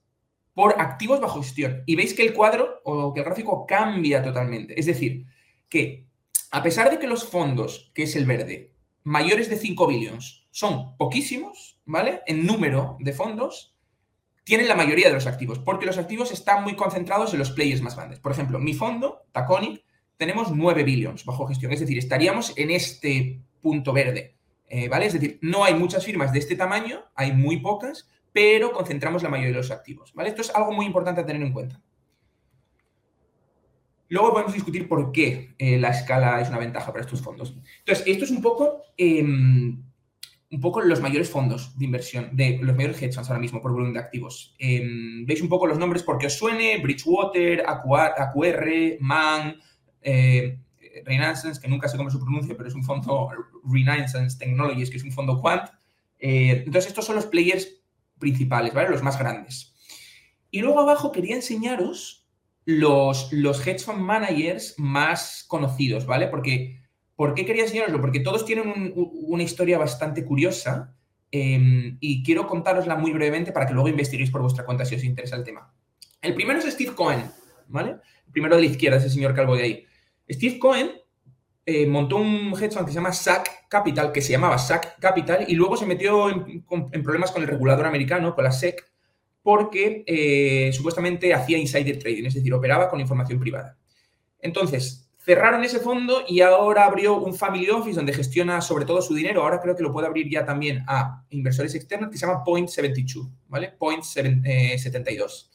[0.55, 1.83] por activos bajo gestión.
[1.87, 4.79] Y veis que el cuadro o que el gráfico cambia totalmente.
[4.79, 5.27] Es decir,
[5.69, 6.07] que
[6.51, 10.97] a pesar de que los fondos, que es el verde, mayores de 5 billones, son
[10.97, 12.21] poquísimos, ¿vale?
[12.27, 13.75] En número de fondos,
[14.45, 17.81] tienen la mayoría de los activos, porque los activos están muy concentrados en los players
[17.81, 18.21] más grandes.
[18.21, 19.85] Por ejemplo, mi fondo, Taconic,
[20.17, 24.37] tenemos 9 billones bajo gestión, es decir, estaríamos en este punto verde,
[24.69, 25.07] eh, ¿vale?
[25.07, 29.29] Es decir, no hay muchas firmas de este tamaño, hay muy pocas, pero concentramos la
[29.29, 30.12] mayoría de los activos.
[30.14, 30.31] ¿vale?
[30.31, 31.81] Esto es algo muy importante a tener en cuenta.
[34.09, 37.57] Luego podemos discutir por qué eh, la escala es una ventaja para estos fondos.
[37.79, 39.83] Entonces, esto es un poco, em,
[40.51, 43.73] un poco los mayores fondos de inversión, de los mayores hedge funds ahora mismo por
[43.73, 44.55] volumen de activos.
[44.59, 49.57] Em, veis un poco los nombres porque os suene, Bridgewater, AQR, MAN,
[50.03, 50.59] eh,
[51.07, 53.31] Renaissance, que nunca sé cómo se pronuncia, pero es un fondo
[53.64, 55.71] Renaissance Technologies, que es un fondo quant.
[56.18, 57.82] Eh, entonces, estos son los players
[58.23, 58.89] principales, ¿vale?
[58.89, 59.75] Los más grandes.
[60.51, 62.27] Y luego abajo quería enseñaros
[62.65, 66.29] los, los hedge fund managers más conocidos, ¿vale?
[66.29, 66.81] Porque,
[67.17, 68.01] ¿Por qué quería enseñaroslo?
[68.01, 70.95] Porque todos tienen una historia bastante curiosa
[71.31, 75.05] em, y quiero contárosla muy brevemente para que luego investiguéis por vuestra cuenta si os
[75.05, 75.73] interesa el tema.
[76.21, 77.31] El primero es Steve Cohen,
[77.69, 77.97] ¿vale?
[78.27, 79.87] El primero de la izquierda, ese señor calvo de ahí.
[80.31, 80.91] Steve Cohen
[81.64, 85.44] eh, montó un hedge fund que se llama SAC Capital, que se llamaba SAC Capital,
[85.46, 86.64] y luego se metió en,
[87.03, 88.85] problemas con el regulador americano, con la SEC,
[89.42, 93.77] porque eh, supuestamente hacía insider trading, es decir, operaba con información privada.
[94.40, 99.14] Entonces, cerraron ese fondo y ahora abrió un family office donde gestiona sobre todo su
[99.14, 99.42] dinero.
[99.42, 102.68] Ahora creo que lo puede abrir ya también a inversores externos que se llama Point
[102.68, 103.72] 72, ¿vale?
[103.79, 105.51] Point 72.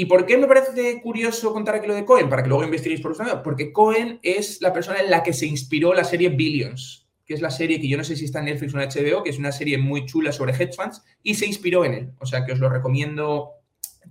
[0.00, 2.28] ¿Y por qué me parece curioso contar aquí lo de Cohen?
[2.28, 3.34] Para que luego investiguéis por ustedes.
[3.42, 7.40] Porque Cohen es la persona en la que se inspiró la serie Billions, que es
[7.40, 9.40] la serie que yo no sé si está en Netflix o en HBO, que es
[9.40, 12.12] una serie muy chula sobre hedge funds, y se inspiró en él.
[12.20, 13.54] O sea que os lo recomiendo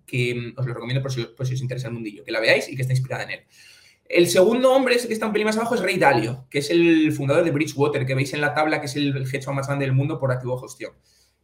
[0.06, 2.68] que os lo recomiendo por si, por si os interesa el mundillo, que la veáis
[2.68, 3.40] y que está inspirada en él.
[4.10, 6.70] El segundo hombre, ese que está un pelín más abajo, es Ray Dalio, que es
[6.70, 9.68] el fundador de Bridgewater, que veis en la tabla, que es el hedge fund más
[9.68, 10.92] grande del mundo por activo gestión.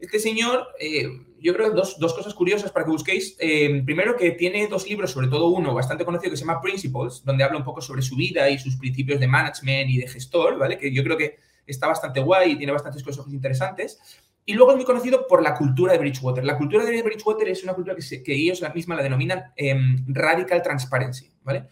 [0.03, 1.07] Este señor, eh,
[1.39, 3.37] yo creo dos, dos, cosas curiosas para que busquéis.
[3.39, 7.23] Eh, primero, que tiene dos libros, sobre todo uno bastante conocido que se llama Principles,
[7.23, 10.57] donde habla un poco sobre su vida y sus principios de management y de gestor,
[10.57, 10.77] ¿vale?
[10.77, 13.97] Que yo creo que está bastante guay y tiene bastantes cosas interesantes.
[14.45, 16.43] Y luego es muy conocido por la cultura de Bridgewater.
[16.43, 20.61] La cultura de Bridgewater es una cultura que, que ellos misma la denominan em, Radical
[20.61, 21.69] Transparency, ¿vale?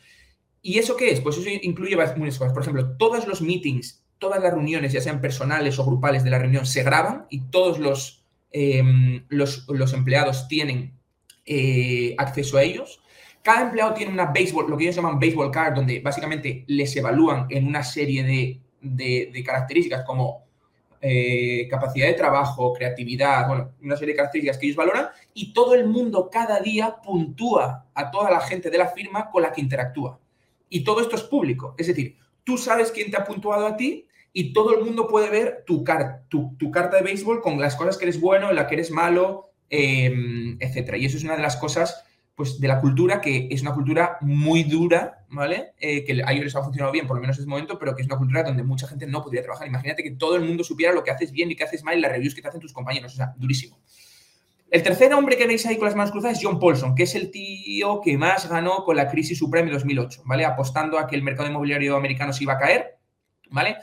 [0.61, 1.19] ¿Y eso qué es?
[1.19, 2.53] Pues eso incluye muchas cosas.
[2.53, 6.39] Por ejemplo, todos los meetings, todas las reuniones, ya sean personales o grupales de la
[6.39, 8.20] reunión, se graban y todos los
[8.53, 10.93] Em, los, empleados tienen
[11.45, 13.01] eh, acceso a ellos.
[13.41, 17.47] Cada empleado tiene una baseball, lo que ellos llaman baseball card, donde básicamente les evalúan
[17.49, 18.23] en una serie
[18.81, 20.43] de, características como
[21.01, 25.73] eh, capacidad de trabajo, creatividad, bueno, una serie de características que ellos valoran y todo
[25.73, 29.61] el mundo cada día puntúa a toda la gente de la firma con la que
[29.61, 30.19] interactúa.
[30.69, 34.05] Y todo esto es público, es decir, tú sabes quién te ha puntuado a ti
[34.33, 35.83] y todo el mundo puede ver tu,
[36.29, 39.51] tu, carta de béisbol con las cosas que eres bueno, en la que eres malo,
[39.69, 40.13] eh,
[40.59, 40.95] etc.
[40.97, 42.03] Y eso es una de las cosas
[42.35, 45.73] pues, de la cultura que es una cultura muy dura, ¿vale?
[45.79, 47.95] Eh, que a ellos les ha funcionado bien, por lo menos en este momento, pero
[47.95, 49.67] que es una cultura donde mucha gente no podría trabajar.
[49.67, 52.01] Imagínate que todo el mundo supiera lo que haces bien y que haces mal y
[52.01, 53.13] las reviews que te hacen tus compañeros.
[53.13, 53.77] O sea, durísimo.
[54.71, 57.13] El tercer hombre que veis ahí con las manos cruzadas es John Paulson, que es
[57.13, 60.45] el tío que más ganó con la crisis suprema de 2008, ¿vale?
[60.45, 62.97] Apostando a que el mercado inmobiliario americano se iba a caer,
[63.49, 63.75] ¿vale?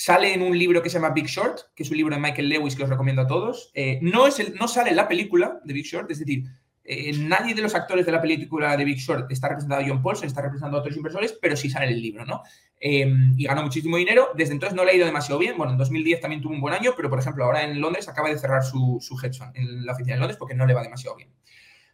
[0.00, 2.48] Sale en un libro que se llama Big Short, que es un libro de Michael
[2.48, 3.70] Lewis que os recomiendo a todos.
[3.74, 6.44] Eh, no, es el, no sale en la película de Big Short, es decir,
[6.82, 10.02] eh, nadie de los actores de la película de Big Short está representado a John
[10.02, 12.42] Paulson, está representando a otros inversores, pero sí sale en el libro, ¿no?
[12.80, 14.30] Em, y ganó muchísimo dinero.
[14.34, 15.58] Desde entonces no le ha ido demasiado bien.
[15.58, 18.30] Bueno, en 2010 también tuvo un buen año, pero por ejemplo, ahora en Londres acaba
[18.30, 20.82] de cerrar su, su hedge fund en la oficina de Londres porque no le va
[20.82, 21.28] demasiado bien.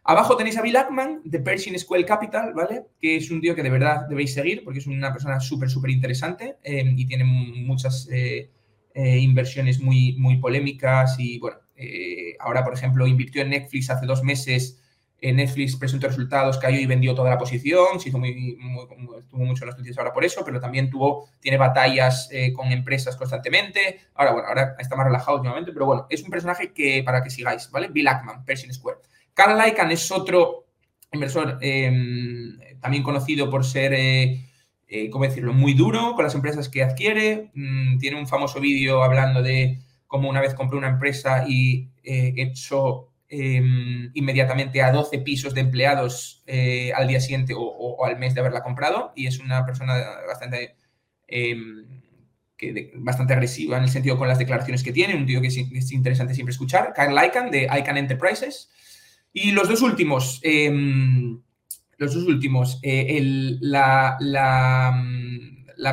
[0.09, 2.85] Abajo tenéis a Bill Ackman de Pershing Square Capital, ¿vale?
[2.97, 5.91] Que es un tío que de verdad debéis seguir porque es una persona súper, súper
[5.91, 8.49] interesante em, y tiene muchas eh,
[8.93, 14.05] eh, inversiones muy, muy polémicas y, bueno, eh, ahora, por ejemplo, invirtió en Netflix hace
[14.05, 14.81] dos meses.
[15.21, 18.57] Netflix presentó resultados, cayó y vendió toda la posición, se hizo muy,
[19.29, 23.17] tuvo mucho en las noticias ahora por eso, pero también tuvo, tiene batallas con empresas
[23.17, 23.99] constantemente.
[24.13, 27.31] Ahora, bueno, ahora está más relajado últimamente, pero bueno, es un personaje que para que
[27.31, 27.87] sigáis, ¿vale?
[27.89, 28.99] Bill Ackman, Pershing Square.
[29.37, 30.65] Carl Icahn es otro
[31.13, 34.49] inversor em, también conocido por ser, eh,
[34.87, 37.51] eh, ¿cómo decirlo?, muy duro con las empresas que adquiere.
[37.53, 42.33] Mm, tiene un famoso vídeo hablando de cómo una vez compró una empresa y eh,
[42.37, 46.43] echó em, inmediatamente a 12 pisos de empleados
[46.95, 49.13] al día siguiente o, al mes de haberla comprado.
[49.15, 49.93] Y es una persona
[50.27, 50.75] bastante
[51.27, 51.85] em,
[52.95, 56.33] bastante agresiva en el sentido con las declaraciones que tiene, un tío que es, interesante
[56.33, 58.71] siempre escuchar, Carl Icahn de Icahn Enterprises.
[59.33, 61.41] Y los dos últimos, em,
[61.97, 64.17] los dos últimos, eh, la,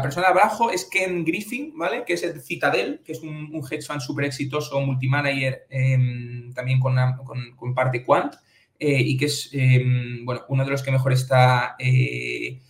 [0.03, 2.05] persona de abajo es Ken Griffin, ¿vale?
[2.07, 6.81] Que es el Citadel, que es un, un hedge fund súper exitoso, multimanager, em, también
[6.81, 6.97] con,
[7.57, 8.35] con, parte quant,
[8.79, 12.61] eh, y que es, em, bueno, uno de los que mejor está eh,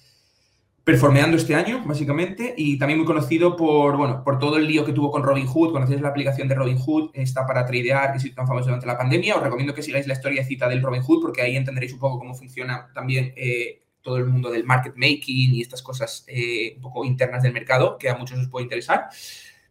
[0.85, 4.93] performeando este año, básicamente, y también muy conocido por, bueno, por todo el lío que
[4.93, 5.73] tuvo con Robinhood.
[5.73, 9.37] Conocéis la aplicación de Robinhood, está para tradear, que es tan famoso durante la pandemia.
[9.37, 12.35] Os recomiendo que sigáis la historia cita del Robinhood, porque ahí entenderéis un poco cómo
[12.35, 17.07] funciona también eh, todo el mundo del market making y estas cosas eh, un poco
[17.07, 19.09] internas del mercado, que a muchos os puede interesar.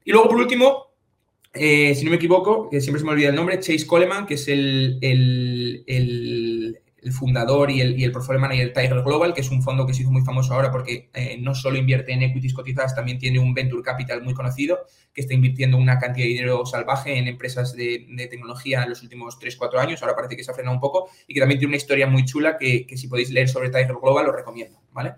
[0.04, 0.88] Y luego, por último,
[1.54, 4.34] eh, si no me equivoco, que siempre se me olvida el nombre, Chase Coleman, que
[4.34, 4.97] es el
[5.86, 9.93] el fundador y el, y el portfolio manager Tiger Global, que es un fondo que
[9.93, 13.39] se hizo muy famoso ahora porque eh, no solo invierte en equities cotizadas, también tiene
[13.39, 14.79] un venture capital muy conocido
[15.13, 19.39] que está invirtiendo una cantidad de dinero salvaje en empresas de, tecnología en los últimos
[19.39, 20.01] 3-4 años.
[20.01, 22.25] Ahora parece que se ha frenado un poco y que también tiene una historia muy
[22.25, 25.13] chula que, si podéis leer sobre Tiger Global os recomiendo, ¿vale?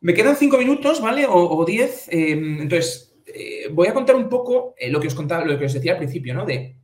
[0.00, 1.26] Me quedan 5 minutos, ¿vale?
[1.28, 2.08] O 10.
[2.10, 5.66] Em, entonces, eh, voy a contar un poco eh, lo que os contaba, lo que
[5.66, 6.44] os decía al principio, ¿no?
[6.44, 6.76] De,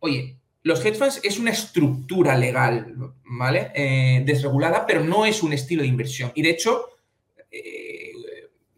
[0.00, 2.92] oye, los hedge funds es una estructura legal,
[3.24, 3.70] ¿vale?
[3.72, 6.32] Eh, desregulada, pero no es un estilo de inversión.
[6.34, 6.88] Y de hecho,
[7.48, 8.10] eh,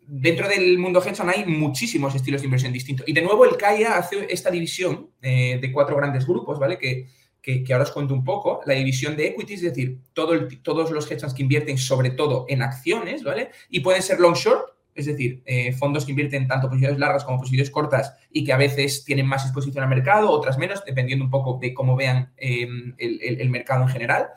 [0.07, 3.09] dentro del mundo hedge hay muchísimos estilos de inversión distintos.
[3.09, 6.77] Y de nuevo el CAIA hace esta división eh, de cuatro grandes grupos, ¿vale?
[6.77, 7.09] Que,
[7.41, 8.61] que, ahora os cuento un poco.
[8.67, 12.45] La división de equities, es decir, todo todos los hedge funds que invierten sobre todo
[12.51, 13.49] en acciones, ¿vale?
[13.71, 17.39] Y pueden ser long short, es decir, eh, fondos que invierten tanto posiciones largas como
[17.39, 21.31] posiciones cortas y que a veces tienen más exposición al mercado, otras menos, dependiendo un
[21.31, 24.29] poco de cómo vean em, el, mercado en general.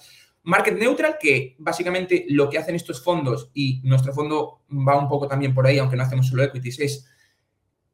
[0.44, 5.28] Market neutral, que básicamente lo que hacen estos fondos, y nuestro fondo va un poco
[5.28, 7.08] también por ahí, aunque no hacemos solo equities, es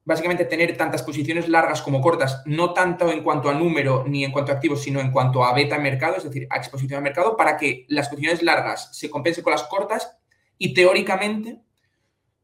[0.08, 4.32] básicamente tener tantas posiciones largas como cortas, no tanto en cuanto a número ni en
[4.32, 7.36] cuanto a activos, sino en cuanto a beta mercado, es decir, a exposición al mercado,
[7.36, 10.18] para que las posiciones largas se compensen con las cortas
[10.58, 11.60] y teóricamente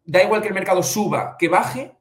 [0.03, 1.95] da igual que el mercado suba, que baje,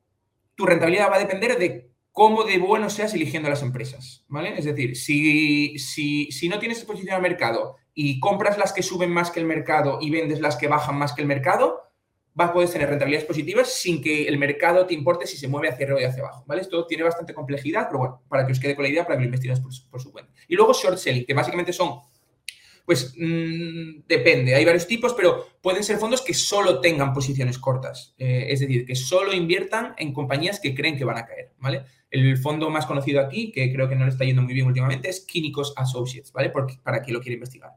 [0.54, 4.56] tu rentabilidad va a depender de cómo de bueno seas eligiendo las empresas, ¿vale?
[4.56, 9.10] Es decir, si, si, si no tienes exposición al mercado y compras las que suben
[9.10, 11.80] más que el mercado y vendes las que bajan más que el mercado,
[12.34, 15.68] vas a poder tener rentabilidades positivas sin que el mercado te importe si se mueve
[15.68, 16.62] hacia arriba y hacia abajo, ¿vale?
[16.62, 19.22] Esto tiene bastante complejidad, pero bueno, para que os quede con la idea, para que
[19.22, 20.32] lo investigues por, por su cuenta.
[20.48, 22.00] Y luego short selling, que básicamente son
[22.84, 28.14] pues mm, depende, hay varios tipos, pero pueden ser fondos que solo tengan posiciones cortas,
[28.18, 31.84] eh, es decir, que solo inviertan en compañías que creen que van a caer, ¿vale?
[32.10, 35.08] El fondo más conocido aquí, que creo que no le está yendo muy bien últimamente,
[35.08, 36.50] es Químicos Associates, ¿vale?
[36.50, 37.72] Porque, para quien lo quiere investigar.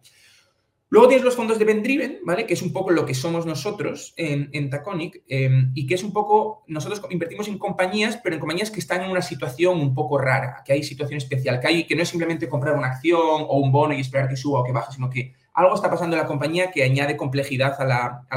[0.89, 2.45] Luego tienes los fondos de Ben Driven, ¿vale?
[2.45, 6.13] Que es un poco lo que somos nosotros en, Taconic em, y que es un
[6.13, 10.19] poco, nosotros invertimos en compañías, pero en compañías que están en una situación un poco
[10.19, 13.58] rara, que hay situación especial, que, hay, que no es simplemente comprar una acción o
[13.58, 16.21] un bono y esperar que suba o que baje, sino que algo está pasando en
[16.21, 17.86] la compañía que añade complejidad a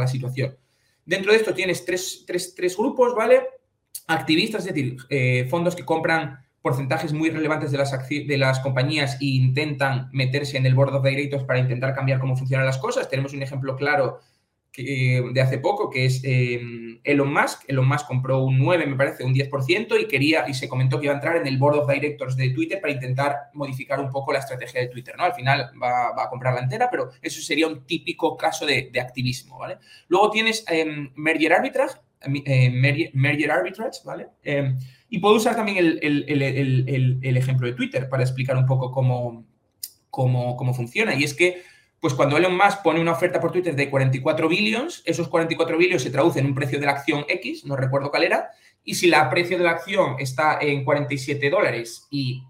[0.00, 0.56] la, situación.
[1.04, 3.42] Dentro de esto tienes tres, grupos, ¿vale?
[4.06, 9.14] Activistas, es decir, eh, fondos que compran porcentajes muy relevantes de las, de las compañías
[9.20, 13.08] e intentan meterse en el board of directors para intentar cambiar cómo funcionan las cosas.
[13.08, 14.20] Tenemos un ejemplo claro
[14.82, 16.60] de hace poco, que es eh,
[17.02, 17.64] Elon Musk.
[17.66, 21.06] Elon Musk compró un 9, me parece, un 10% y quería y se comentó que
[21.06, 24.32] iba a entrar en el board of directors de Twitter para intentar modificar un poco
[24.32, 25.24] la estrategia de Twitter, ¿no?
[25.24, 29.58] Al final va, a comprar la entera, pero eso sería un típico caso de, activismo,
[29.58, 29.78] ¿vale?
[30.08, 31.98] Luego tienes eh, Merger Arbitrage,
[32.44, 32.70] eh,
[33.14, 34.28] merger, Arbitrage, ¿vale?
[35.08, 39.44] Y puedo usar también el, ejemplo de Twitter para explicar un poco cómo,
[40.10, 41.14] cómo, funciona.
[41.14, 41.62] Y es que,
[42.00, 46.02] pues cuando Elon Musk pone una oferta por Twitter de 44 billions, esos 44 billions
[46.02, 48.50] se traducen en un precio de la acción X, no recuerdo cuál era,
[48.84, 52.42] y si el precio de la acción está en 47 dólares y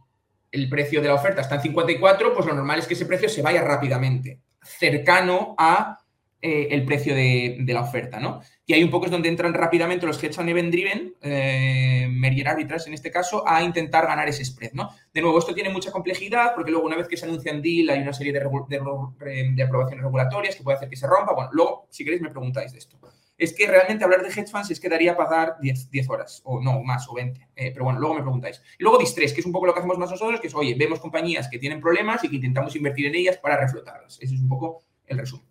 [0.51, 3.29] el precio de la oferta está en 54, pues lo normal es que ese precio
[3.29, 5.99] se vaya rápidamente, cercano a
[6.41, 8.41] eh, el precio de, la oferta, ¿no?
[8.69, 12.49] Y ahí un poco es donde entran rápidamente los hedge fund event driven, eh, Merger
[12.49, 14.91] Arbitrage en este caso, a intentar ganar ese spread, ¿no?
[15.11, 17.89] De nuevo, esto tiene mucha complejidad porque luego una vez que se anuncia en deal
[17.89, 21.33] hay una serie de, de, aprobaciones regulatorias que puede hacer que se rompa.
[21.33, 22.99] Bueno, luego, si queréis, me preguntáis de esto.
[23.39, 26.43] Es que realmente hablar de hedge funds es que daría para dar 10, 10 horas,
[26.45, 27.41] o no, más, o 20.
[27.57, 28.61] Eh, pero bueno, luego me preguntáis.
[28.79, 30.75] Y luego distress, que es un poco lo que hacemos más nosotros, que es, oye,
[30.79, 34.19] vemos compañías que tienen problemas y que intentamos invertir en ellas para reflotarlas.
[34.21, 35.47] Ese es un poco el resumen.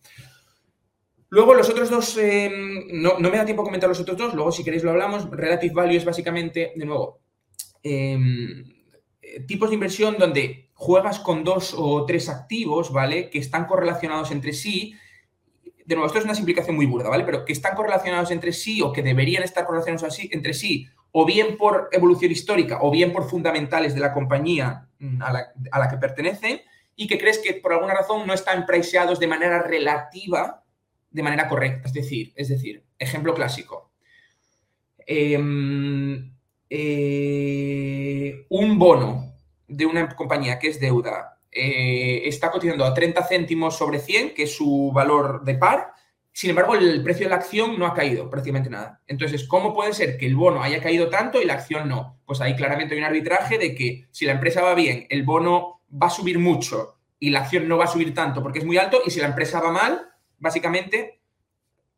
[1.30, 4.52] Luego los otros dos, em, no, me da tiempo a comentar los otros dos, luego
[4.52, 5.30] si queréis lo hablamos.
[5.30, 7.20] Relative value es básicamente, de nuevo,
[7.84, 8.64] em,
[9.22, 13.30] eh, tipos de inversión donde juegas con dos o tres activos, ¿vale?
[13.30, 14.94] Que están correlacionados entre sí.
[15.86, 17.26] De nuevo, esto es una simplificación muy burda, ¿vale?
[17.26, 21.26] Pero que están correlacionados entre sí o que deberían estar correlacionados así, entre sí, o
[21.26, 25.80] bien por evolución histórica o bien por fundamentales de la compañía mm, a la, a
[25.80, 26.62] la que pertenecen
[26.96, 30.64] y que crees que por alguna razón no están priceados de manera relativa
[31.18, 31.88] de manera correcta.
[31.88, 33.92] Es decir, es decir, ejemplo clásico.
[35.06, 36.32] Em,
[36.70, 39.34] eh, un bono
[39.68, 44.44] de una compañía que es deuda eh, está cotizando a 30 céntimos sobre 100, que
[44.44, 45.94] es su valor de par.
[46.32, 49.02] Sin embargo, el precio de la acción no ha caído prácticamente nada.
[49.08, 52.20] Entonces, ¿cómo puede ser que el bono haya caído tanto y la acción no?
[52.28, 55.82] Pues ahí claramente hay un arbitraje de que si la empresa va bien, el bono
[55.92, 58.78] va a subir mucho y la acción no va a subir tanto porque es muy
[58.78, 60.07] alto, y si la empresa va mal,
[60.38, 61.22] básicamente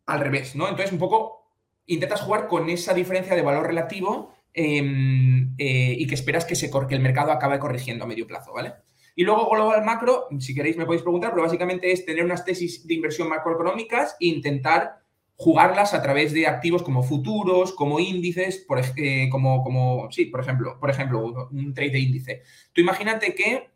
[0.06, 0.67] al revés, ¿no?
[0.67, 1.39] Entonces, un poco
[1.86, 6.69] intentas jugar con esa diferencia de valor relativo em, eh, y que esperas que, se,
[6.71, 8.73] que el mercado acabe corrigiendo a medio plazo, ¿vale?
[9.15, 12.87] Y luego global macro, si queréis me podéis preguntar, pero básicamente es tener unas tesis
[12.87, 15.02] de inversión macroeconómicas e intentar
[15.35, 20.42] jugarlas a través de activos como futuros, como índices, por, eh, como, como, sí, por
[20.42, 22.44] ejemplo, por ejemplo, un trade de índice.
[22.73, 23.69] Tú imagínate que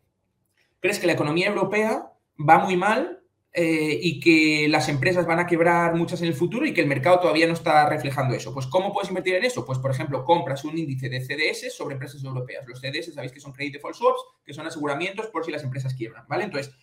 [0.80, 3.23] crees que la economía europea va muy mal
[3.56, 6.88] eh, y que las empresas van a quebrar muchas en el futuro y que el
[6.88, 8.52] mercado todavía no está reflejando eso.
[8.52, 9.64] Pues, ¿cómo puedes invertir en eso?
[9.64, 12.66] Pues, por ejemplo, compras un índice de CDS sobre empresas europeas.
[12.66, 15.94] Los CDS, sabéis que son Credit Default Swaps, que son aseguramientos por si las empresas
[15.94, 16.42] quiebran, ¿vale?
[16.42, 16.74] Entonces,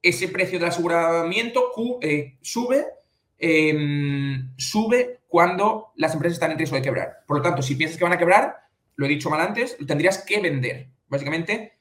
[0.00, 2.86] ese precio del aseguramiento eh, sube,
[3.36, 7.24] em, sube cuando las empresas están en riesgo de quebrar.
[7.26, 10.18] Por lo tanto, si piensas que van a quebrar, lo he dicho mal antes, tendrías
[10.18, 10.90] que vender.
[11.08, 11.72] Básicamente,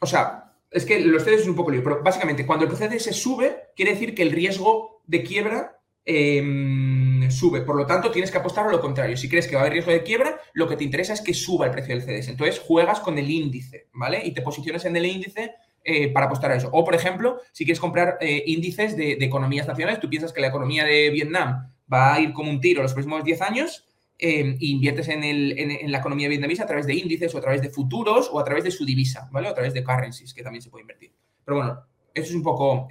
[0.00, 3.14] o sea, es que los CDS es un poco lío, pero básicamente cuando el CDS
[3.16, 7.62] sube, quiere decir que el riesgo de quiebra em, sube.
[7.62, 9.16] Por lo tanto, tienes que apostar a lo contrario.
[9.16, 11.34] Si crees que va a haber riesgo de quiebra, lo que te interesa es que
[11.34, 12.28] suba el precio del CDS.
[12.28, 14.22] Entonces, juegas con el índice, ¿vale?
[14.24, 16.68] Y te posicionas en el índice eh, para apostar a eso.
[16.72, 20.48] O, por ejemplo, si quieres comprar eh, índices de, economías nacionales, tú piensas que la
[20.48, 23.88] economía de Vietnam va a ir como un tiro los próximos 10 años,
[24.20, 27.70] eh, e inviertes en, la economía vietnamesa a través de índices o a través de
[27.70, 29.48] futuros o a través de su divisa, ¿vale?
[29.48, 31.12] A través de currencies, que también se puede invertir.
[31.44, 31.80] Pero bueno,
[32.12, 32.86] eso es un poco,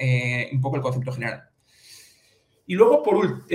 [0.62, 1.50] poco el concepto general.
[2.66, 3.46] Y luego, por,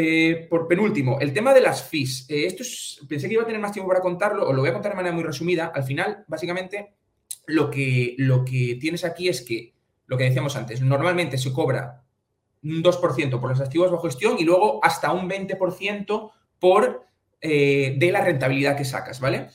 [0.49, 2.27] por, penúltimo, el tema de las fees.
[2.29, 2.65] esto
[3.09, 4.97] pensé que iba a tener más tiempo para contarlo, o lo voy a contar de
[4.97, 5.73] manera muy resumida.
[5.75, 6.95] Al final, básicamente,
[7.47, 9.75] lo que, lo que tienes aquí es que,
[10.07, 12.05] lo que decíamos antes, normalmente se cobra
[12.63, 17.07] un 2% por los activos bajo gestión y luego hasta un 20% por,
[17.47, 19.49] eh, de la rentabilidad que sacas, ¿vale?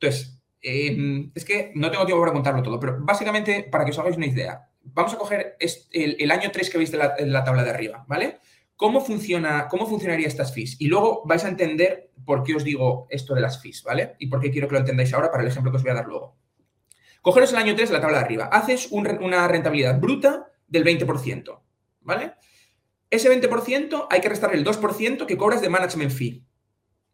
[0.00, 3.98] Entonces, em, es que no tengo tiempo para contarlo todo, pero básicamente, para que os
[4.00, 5.56] hagáis una idea, vamos a coger
[5.92, 8.40] el, año 3 que veis la, la, tabla de arriba, ¿vale?
[8.74, 10.74] ¿Cómo, funciona, ¿Cómo funcionaría estas fees?
[10.80, 14.16] Y luego vais a entender por qué os digo esto de las fees, ¿vale?
[14.18, 15.94] Y por qué quiero que lo entendáis ahora para el ejemplo que os voy a
[15.94, 16.36] dar luego.
[17.22, 18.46] Cogeros el año 3 de la tabla de arriba.
[18.46, 21.60] Haces una rentabilidad bruta del 20%,
[22.00, 22.34] ¿vale?
[23.08, 26.44] Ese 20% hay que restar el 2% que cobras de management fee,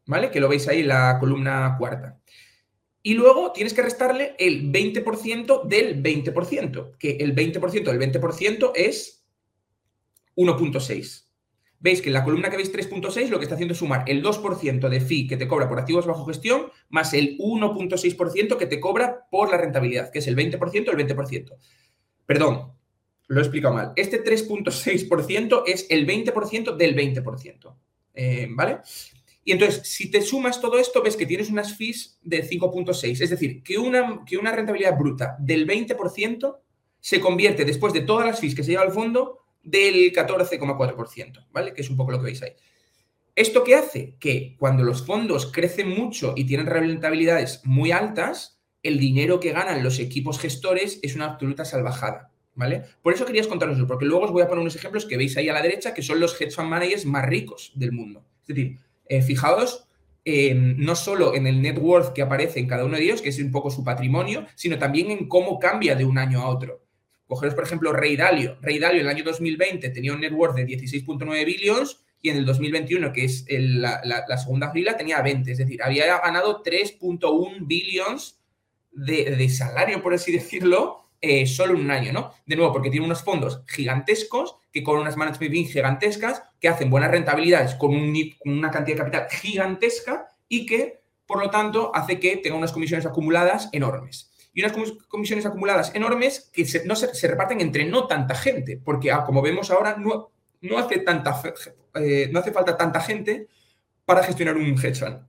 [0.06, 0.30] ¿vale?
[0.30, 2.18] Que lo veis ahí en la columna cuarta.
[3.02, 9.24] Y luego tienes que restarle el 20% del 20%, que el 20% del 20% es
[10.36, 11.32] 1.6
[11.82, 14.22] veis que en la columna que veis 3.6 lo que está haciendo es sumar el
[14.22, 18.80] 2% de fee que te cobra por activos bajo gestión más el 1.6% que te
[18.80, 21.56] cobra por la rentabilidad, que es el 20% el 20%.
[22.24, 22.72] Perdón,
[23.26, 23.92] lo he explicado mal.
[23.96, 27.74] Este 3.6% es el 20% del 20%.
[28.14, 28.78] Eh, ¿Vale?
[29.44, 33.20] Y entonces, si te sumas todo esto, ves que tienes unas fees de 5.6.
[33.20, 36.58] Es decir, que una, que una rentabilidad bruta del 20%
[37.00, 41.74] se convierte, después de todas las fees que se lleva al fondo, del 14,4%, ¿vale?
[41.74, 42.52] Que es un poco lo que veis ahí.
[43.34, 44.16] ¿Esto qué hace?
[44.20, 49.82] Que cuando los fondos crecen mucho y tienen rentabilidades muy altas, el dinero que ganan
[49.82, 52.82] los equipos gestores es una absoluta salvajada, ¿vale?
[53.02, 55.36] Por eso quería contaros eso, porque luego os voy a poner unos ejemplos que veis
[55.36, 58.24] ahí a la derecha, que son los hedge fund managers más ricos del mundo.
[58.42, 59.88] Es decir, eh, fijaos
[60.24, 63.38] no solo en el net worth que aparece en cada uno de ellos, que es
[63.40, 66.84] un poco su patrimonio, sino también en cómo cambia de un año a otro.
[67.26, 68.58] Cogeros, por ejemplo, Rey Dalio.
[68.60, 72.36] Rey Dalio en el año 2020 tenía un net worth de 16.9 billions y en
[72.36, 75.50] el 2021, que es la, segunda fila, tenía 20.
[75.50, 78.40] Es decir, había ganado 3.1 billions
[78.92, 82.32] de, salario, por así decirlo, eh, solo un año, ¿no?
[82.44, 87.12] De nuevo, porque tiene unos fondos gigantescos que con unas management gigantescas, que hacen buenas
[87.12, 92.38] rentabilidades con, con una cantidad de capital gigantesca y que, por lo tanto, hace que
[92.38, 94.76] tenga unas comisiones acumuladas enormes y unas
[95.08, 99.42] comisiones acumuladas enormes que se, no se, reparten entre no tanta gente, porque ah, como
[99.42, 101.40] vemos ahora, no, no, hace tanta,
[101.94, 103.46] eh, no hace falta tanta gente
[104.04, 105.20] para gestionar un hedge fund.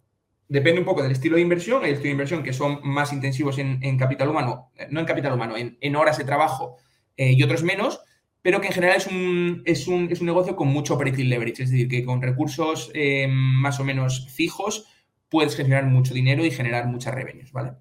[0.53, 1.83] Depende un poco del estilo de inversión.
[1.83, 5.33] Hay estilos de inversión que son más intensivos en, capital humano, eh, no en capital
[5.33, 6.77] humano, en, horas de trabajo
[7.17, 7.99] eh, y otros menos,
[8.41, 11.63] pero que en general es un, es un, es un negocio con mucho operating leverage,
[11.63, 12.91] es decir, que con recursos
[13.29, 14.87] más o menos fijos
[15.29, 17.73] puedes gestionar mucho dinero y generar muchas revenues, ¿vale?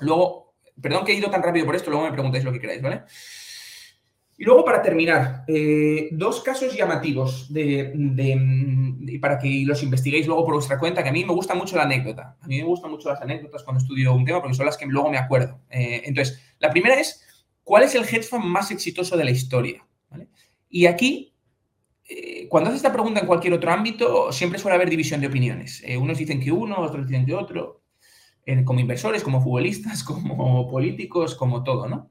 [0.00, 0.44] Luego,
[0.80, 3.02] Perdón que he ido tan rápido por esto, luego me preguntáis lo que queráis, ¿vale?
[4.36, 7.92] Y luego, para terminar, eh, dos casos llamativos de,
[9.20, 11.84] para que los investiguéis luego por vuestra cuenta, que a mí me gusta mucho la
[11.84, 12.36] anécdota.
[12.40, 14.86] A mí me gustan mucho las anécdotas cuando estudio un tema porque son las que
[14.86, 15.60] luego me acuerdo.
[15.70, 17.24] Eh, entonces, la primera es,
[17.62, 19.86] ¿cuál es el hedge fund más exitoso de la historia?
[20.68, 21.34] Y aquí,
[22.08, 25.82] eh, cuando haces esta pregunta en cualquier otro ámbito, siempre suele haber división de opiniones.
[25.98, 27.82] unos dicen que uno, otros dicen que otro
[28.64, 32.10] como inversores, como futbolistas, como políticos, como todo, ¿no?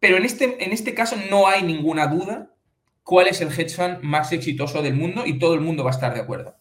[0.00, 2.51] Pero en este, en este caso no hay ninguna duda
[3.02, 5.94] cuál es el hedge fund más exitoso del mundo y todo el mundo va a
[5.94, 6.56] estar de acuerdo.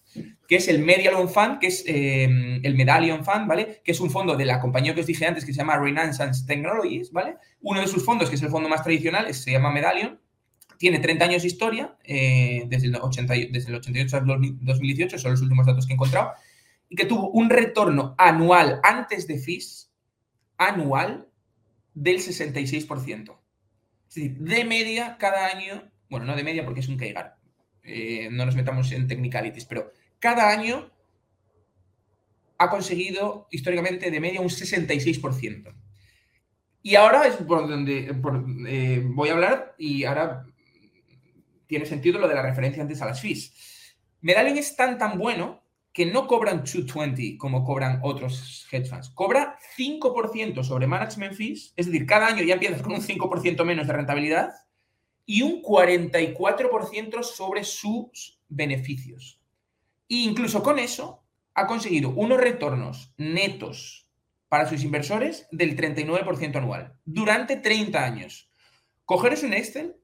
[0.47, 3.81] Que es el Medallion Fund, que es em, el Medallion Fund, ¿vale?
[3.85, 6.45] Que es un fondo de la compañía que os dije antes que se llama Renaissance
[6.45, 7.37] Technologies, ¿vale?
[7.61, 10.19] Uno de sus fondos, que es el fondo más tradicional, se llama Medallion,
[10.77, 15.31] tiene 30 años de historia, eh, desde, el 80, desde el 88 al 2018, son
[15.31, 16.31] los últimos datos que he encontrado,
[16.89, 19.91] y que tuvo un retorno anual antes de fees,
[20.57, 21.27] anual,
[21.93, 23.39] del 66%.
[24.09, 27.37] Es decir, de media cada año, bueno, no de media porque es un caigar,
[27.83, 30.91] eh, no nos metamos en technicalities, pero cada año
[32.57, 35.73] ha conseguido históricamente de media un 66%.
[36.83, 38.13] Y ahora es por donde
[38.67, 40.45] eh, voy a hablar y ahora
[41.65, 43.95] tiene sentido lo de la referencia antes a las fees.
[44.19, 49.09] Medallion es tan tan bueno que no cobran 220 como cobran otros hedge funds.
[49.11, 53.87] Cobra 5% sobre management fees, es decir, cada año ya empiezas con un 5% menos
[53.87, 54.51] de rentabilidad
[55.25, 59.39] y un 44% sobre sus beneficios.
[60.09, 64.09] E incluso con eso ha conseguido unos retornos netos
[64.49, 68.49] para sus inversores del 39% anual durante 30 años.
[69.05, 69.95] Cogeros un Excel,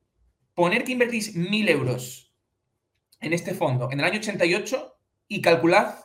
[0.53, 2.34] poner que invertís 1.000 euros
[3.20, 4.97] en este fondo en el año 88
[5.28, 5.95] y calculad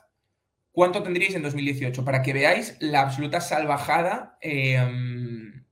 [0.73, 5.65] cuánto tendríais en 2018 para que veáis la absoluta salvajada em,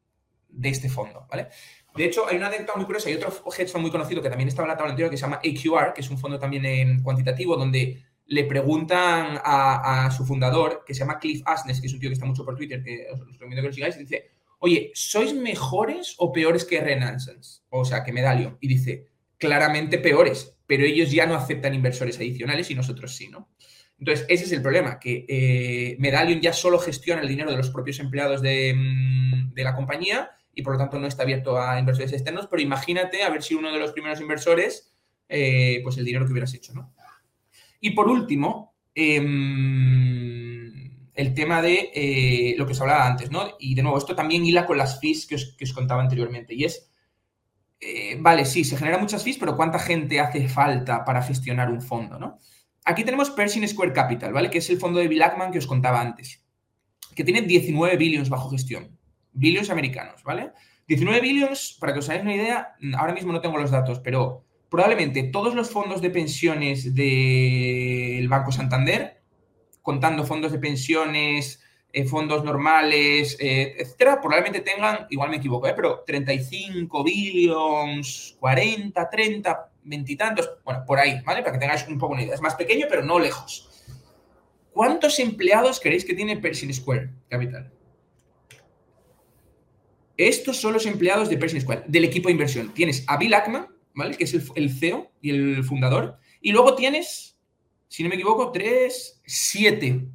[0.49, 1.49] de este fondo, ¿vale?
[1.97, 4.49] De hecho, hay una anécdota muy curiosa, hay otro hedge fund muy conocido que también
[4.49, 7.03] estaba en la tabla anterior que se llama AQR, que es un fondo también en
[7.03, 11.99] cuantitativo donde le preguntan a, su fundador, que se llama Cliff Asnes, que es un
[11.99, 14.31] tío que está mucho por Twitter, que os, recomiendo que lo sigáis, dice,
[14.61, 17.63] oye, ¿sois mejores o peores que Renaissance?
[17.71, 18.57] O sea, que Medallion.
[18.61, 23.49] Y dice, claramente peores, pero ellos ya no aceptan inversores adicionales y nosotros sí, ¿no?
[23.99, 27.71] Entonces, ese es el problema, que eh, Medallion ya solo gestiona el dinero de los
[27.71, 30.31] propios empleados de, mm, de, la compañía
[30.61, 33.55] y por lo tanto no está abierto a inversores externos, pero imagínate a ver si
[33.55, 34.93] uno de los primeros inversores,
[35.27, 36.93] eh, pues el dinero que hubieras hecho, ¿no?
[37.81, 40.29] Y por último, em,
[41.15, 43.57] el tema de eh, lo que os hablaba antes, ¿no?
[43.59, 46.55] Y de nuevo, esto también hila con las fees que os, que os contaba anteriormente,
[46.55, 46.91] y es
[47.81, 51.81] eh, vale, sí, se generan muchas fees, pero ¿cuánta gente hace falta para gestionar un
[51.81, 52.39] fondo, no?
[52.85, 54.51] Aquí tenemos Pershing Square Capital, ¿vale?
[54.51, 56.45] Que es el fondo de Bill Ackman que os contaba antes,
[57.15, 59.00] que tiene 19 billions bajo gestión,
[59.41, 60.53] billions americanos, ¿vale?
[60.87, 64.45] 19 billions, para que os hagáis una idea, ahora mismo no tengo los datos, pero
[64.69, 69.23] probablemente todos los fondos de pensiones del Banco Santander,
[69.83, 71.63] contando fondos de pensiones,
[71.93, 79.11] eh, fondos normales, eh, etcétera, probablemente tengan, igual me equivoco, eh, pero 35 billions, 40,
[79.11, 81.43] 30, 20 y tantos, bueno, por ahí, ¿vale?
[81.43, 82.35] Para que tengáis un poco una idea.
[82.35, 83.69] Es más pequeño, pero no lejos.
[84.73, 87.73] ¿Cuántos empleados creéis que tiene Pershing Square Capital?
[90.21, 92.75] Estos son los empleados de Pershing Square, del equipo de inversión.
[92.75, 94.19] Tienes a Bill Ackman, ¿vale?
[94.19, 96.19] Que es el, CEO y el fundador.
[96.43, 97.39] Y luego tienes,
[97.89, 100.09] si no me equivoco, tres, siete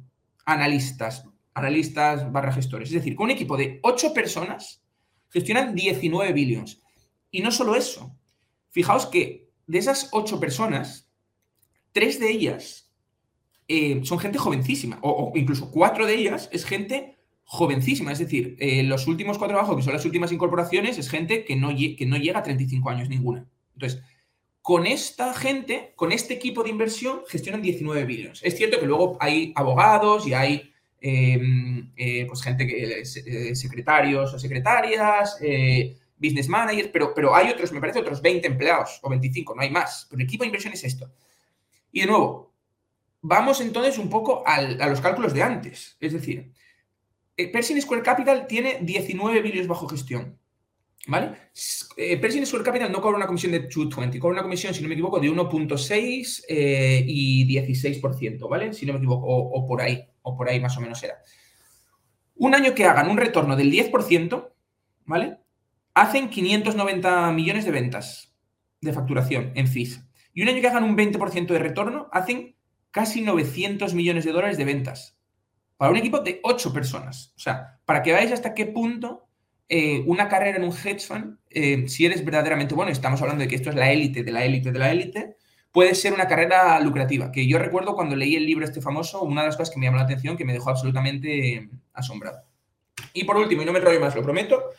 [0.44, 2.90] analistas, analistas barra gestores.
[2.90, 4.80] Es decir, con un equipo de 8 personas
[5.28, 6.80] gestionan 19 billions.
[7.32, 8.16] Y no solo eso.
[8.70, 11.10] Fijaos que de esas 8 personas,
[11.90, 12.92] tres de ellas
[13.66, 17.15] eh, son gente jovencísima, o, incluso cuatro de ellas es gente
[17.46, 18.12] jovencísima.
[18.12, 21.56] Es decir, eh, los últimos cuatro abajo, que son las últimas incorporaciones, es gente que
[21.56, 23.46] no, llega a 35 años ninguna.
[23.74, 24.02] Entonces,
[24.60, 28.42] con esta gente, con este equipo de inversión, gestionan 19 billions.
[28.42, 34.32] Es cierto que luego hay abogados y hay Em, eh, pues gente que eh, secretarios
[34.32, 35.38] o secretarias,
[36.18, 39.70] business managers, pero, pero hay otros, me parece, otros 20 empleados o 25, no hay
[39.70, 40.06] más.
[40.10, 41.12] Pero el equipo de inversión es esto.
[41.92, 42.54] Y de nuevo,
[43.20, 45.96] vamos entonces un poco a los cálculos de antes.
[46.00, 46.52] Es decir,
[47.36, 50.38] Pershing Square Capital tiene 19 billones bajo gestión.
[51.08, 51.36] ¿Vale?
[51.96, 54.94] Pershing Square Capital no cobra una comisión de 220, cobra una comisión, si no me
[54.94, 58.72] equivoco, de 1.6 y 16%, ¿vale?
[58.72, 61.14] Si no me equivoco, o por ahí o por ahí más o menos era.
[62.34, 64.52] Un año que hagan un retorno del 10%,
[65.04, 65.38] ¿vale?
[65.94, 68.34] Hacen 590 millones de ventas
[68.80, 70.02] de facturación en fees.
[70.34, 72.56] Y un año que hagan un 20% de retorno, hacen
[72.90, 75.15] casi 900 millones de dólares de ventas.
[75.76, 77.32] Para un equipo de 8 personas.
[77.36, 79.28] O sea, para que veáis hasta qué punto
[79.68, 83.48] eh, una carrera en un hedge fund, eh, si eres verdaderamente bueno, estamos hablando de
[83.48, 85.36] que esto es la élite de la élite de la élite,
[85.72, 87.30] puede ser una carrera lucrativa.
[87.30, 89.86] Que yo recuerdo cuando leí el libro este famoso, una de las cosas que me
[89.86, 92.42] llamó la atención, que me dejó absolutamente asombrado.
[93.12, 94.70] Y por último, y no me enrollo más, lo prometo,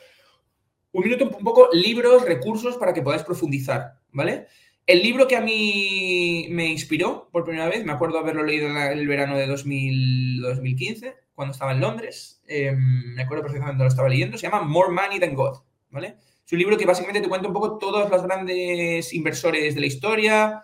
[0.93, 4.47] un minuto un poco libros, recursos para que podáis profundizar, ¿vale?
[4.87, 9.07] El libro que a mí me inspiró por primera vez, me acuerdo haberlo leído el
[9.07, 14.47] verano de 2015, cuando estaba en Londres, em, me acuerdo perfectamente lo estaba leyendo, se
[14.47, 15.59] llama More Money Than God,
[15.89, 16.15] ¿vale?
[16.45, 19.87] Es un libro que básicamente te cuenta un poco todos los grandes inversores de la
[19.87, 20.63] historia,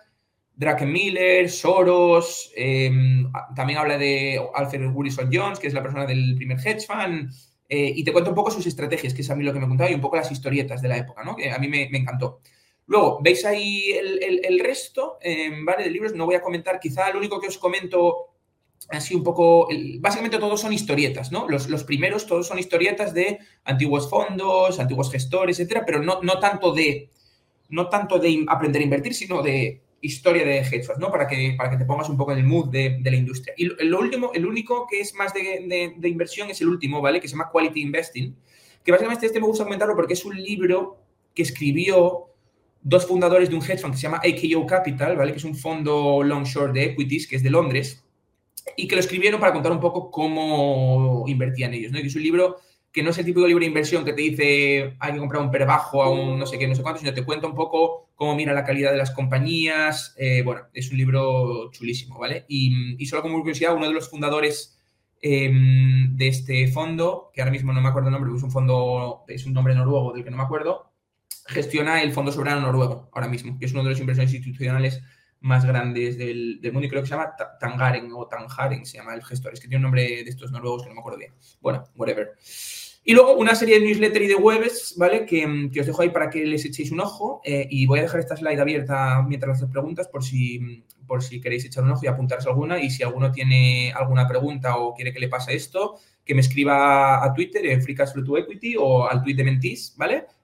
[0.86, 6.58] Miller, Soros, em, también habla de Alfred Wilson Jones, que es la persona del primer
[6.58, 7.30] hedge fund,
[7.68, 9.68] eh, y te cuento un poco sus estrategias, que es a mí lo que me
[9.68, 11.36] contaba, y un poco las historietas de la época, ¿no?
[11.36, 12.40] que a mí me, encantó.
[12.86, 15.84] Luego, veis ahí el, resto, em, ¿vale?
[15.84, 18.30] De libros, no voy a comentar, quizá lo único que os comento
[18.90, 19.68] así un poco,
[20.00, 21.48] básicamente todos son historietas, ¿no?
[21.48, 26.38] Los, los, primeros todos son historietas de antiguos fondos, antiguos gestores, etcétera, pero no, no
[26.38, 27.08] tanto de
[27.70, 31.10] no tanto de aprender a invertir, sino de historia de hedge funds, ¿no?
[31.10, 33.54] Para que, para que te pongas un poco en el mood de, la industria.
[33.56, 37.20] Y lo último, el único que es más de, inversión es el último, ¿vale?
[37.20, 38.36] Que se llama Quality Investing,
[38.84, 40.98] que básicamente este me gusta comentarlo porque es un libro
[41.34, 42.33] que escribió
[42.84, 45.32] dos fundadores de un hedge fund que se llama AKO Capital, ¿vale?
[45.32, 48.04] Que es un fondo long short de equities que es de Londres
[48.76, 52.00] y que lo escribieron para contar un poco cómo invertían ellos, ¿no?
[52.00, 52.58] que es un libro
[52.92, 55.50] que no es el de libro de inversión que te dice hay que comprar un
[55.50, 58.10] per bajo a un no sé qué, no sé cuánto, sino te cuenta un poco
[58.14, 60.14] cómo mira la calidad de las compañías.
[60.16, 62.44] Eh, bueno, es un libro chulísimo, ¿vale?
[62.46, 64.78] Y, y solo como curiosidad, uno de los fundadores
[65.20, 69.24] em, de este fondo, que ahora mismo no me acuerdo el nombre, es un fondo,
[69.26, 70.93] es un nombre noruego del que no me acuerdo,
[71.46, 75.02] gestiona el Fondo Soberano Noruego ahora mismo, que es uno de los inversores institucionales
[75.44, 79.22] más grandes del, mundo y creo que se llama Tangaren o Tangaren, se llama el
[79.22, 79.52] gestor.
[79.52, 81.34] Es que tiene un nombre de estos noruegos que no me acuerdo bien.
[81.60, 82.32] Bueno, whatever.
[83.06, 85.26] Y luego una serie de newsletter y de webs, ¿vale?
[85.26, 85.44] Que,
[85.78, 87.42] os dejo ahí para que les echéis un ojo.
[87.44, 91.42] Eh, y voy a dejar esta slide abierta mientras haces preguntas por si, por si
[91.42, 92.82] queréis echar un ojo y apuntaros alguna.
[92.82, 97.22] Y si alguno tiene alguna pregunta o quiere que le pase esto, que me escriba
[97.22, 100.24] a Twitter en Free Cash to Equity o al tweet de Mentis, ¿vale?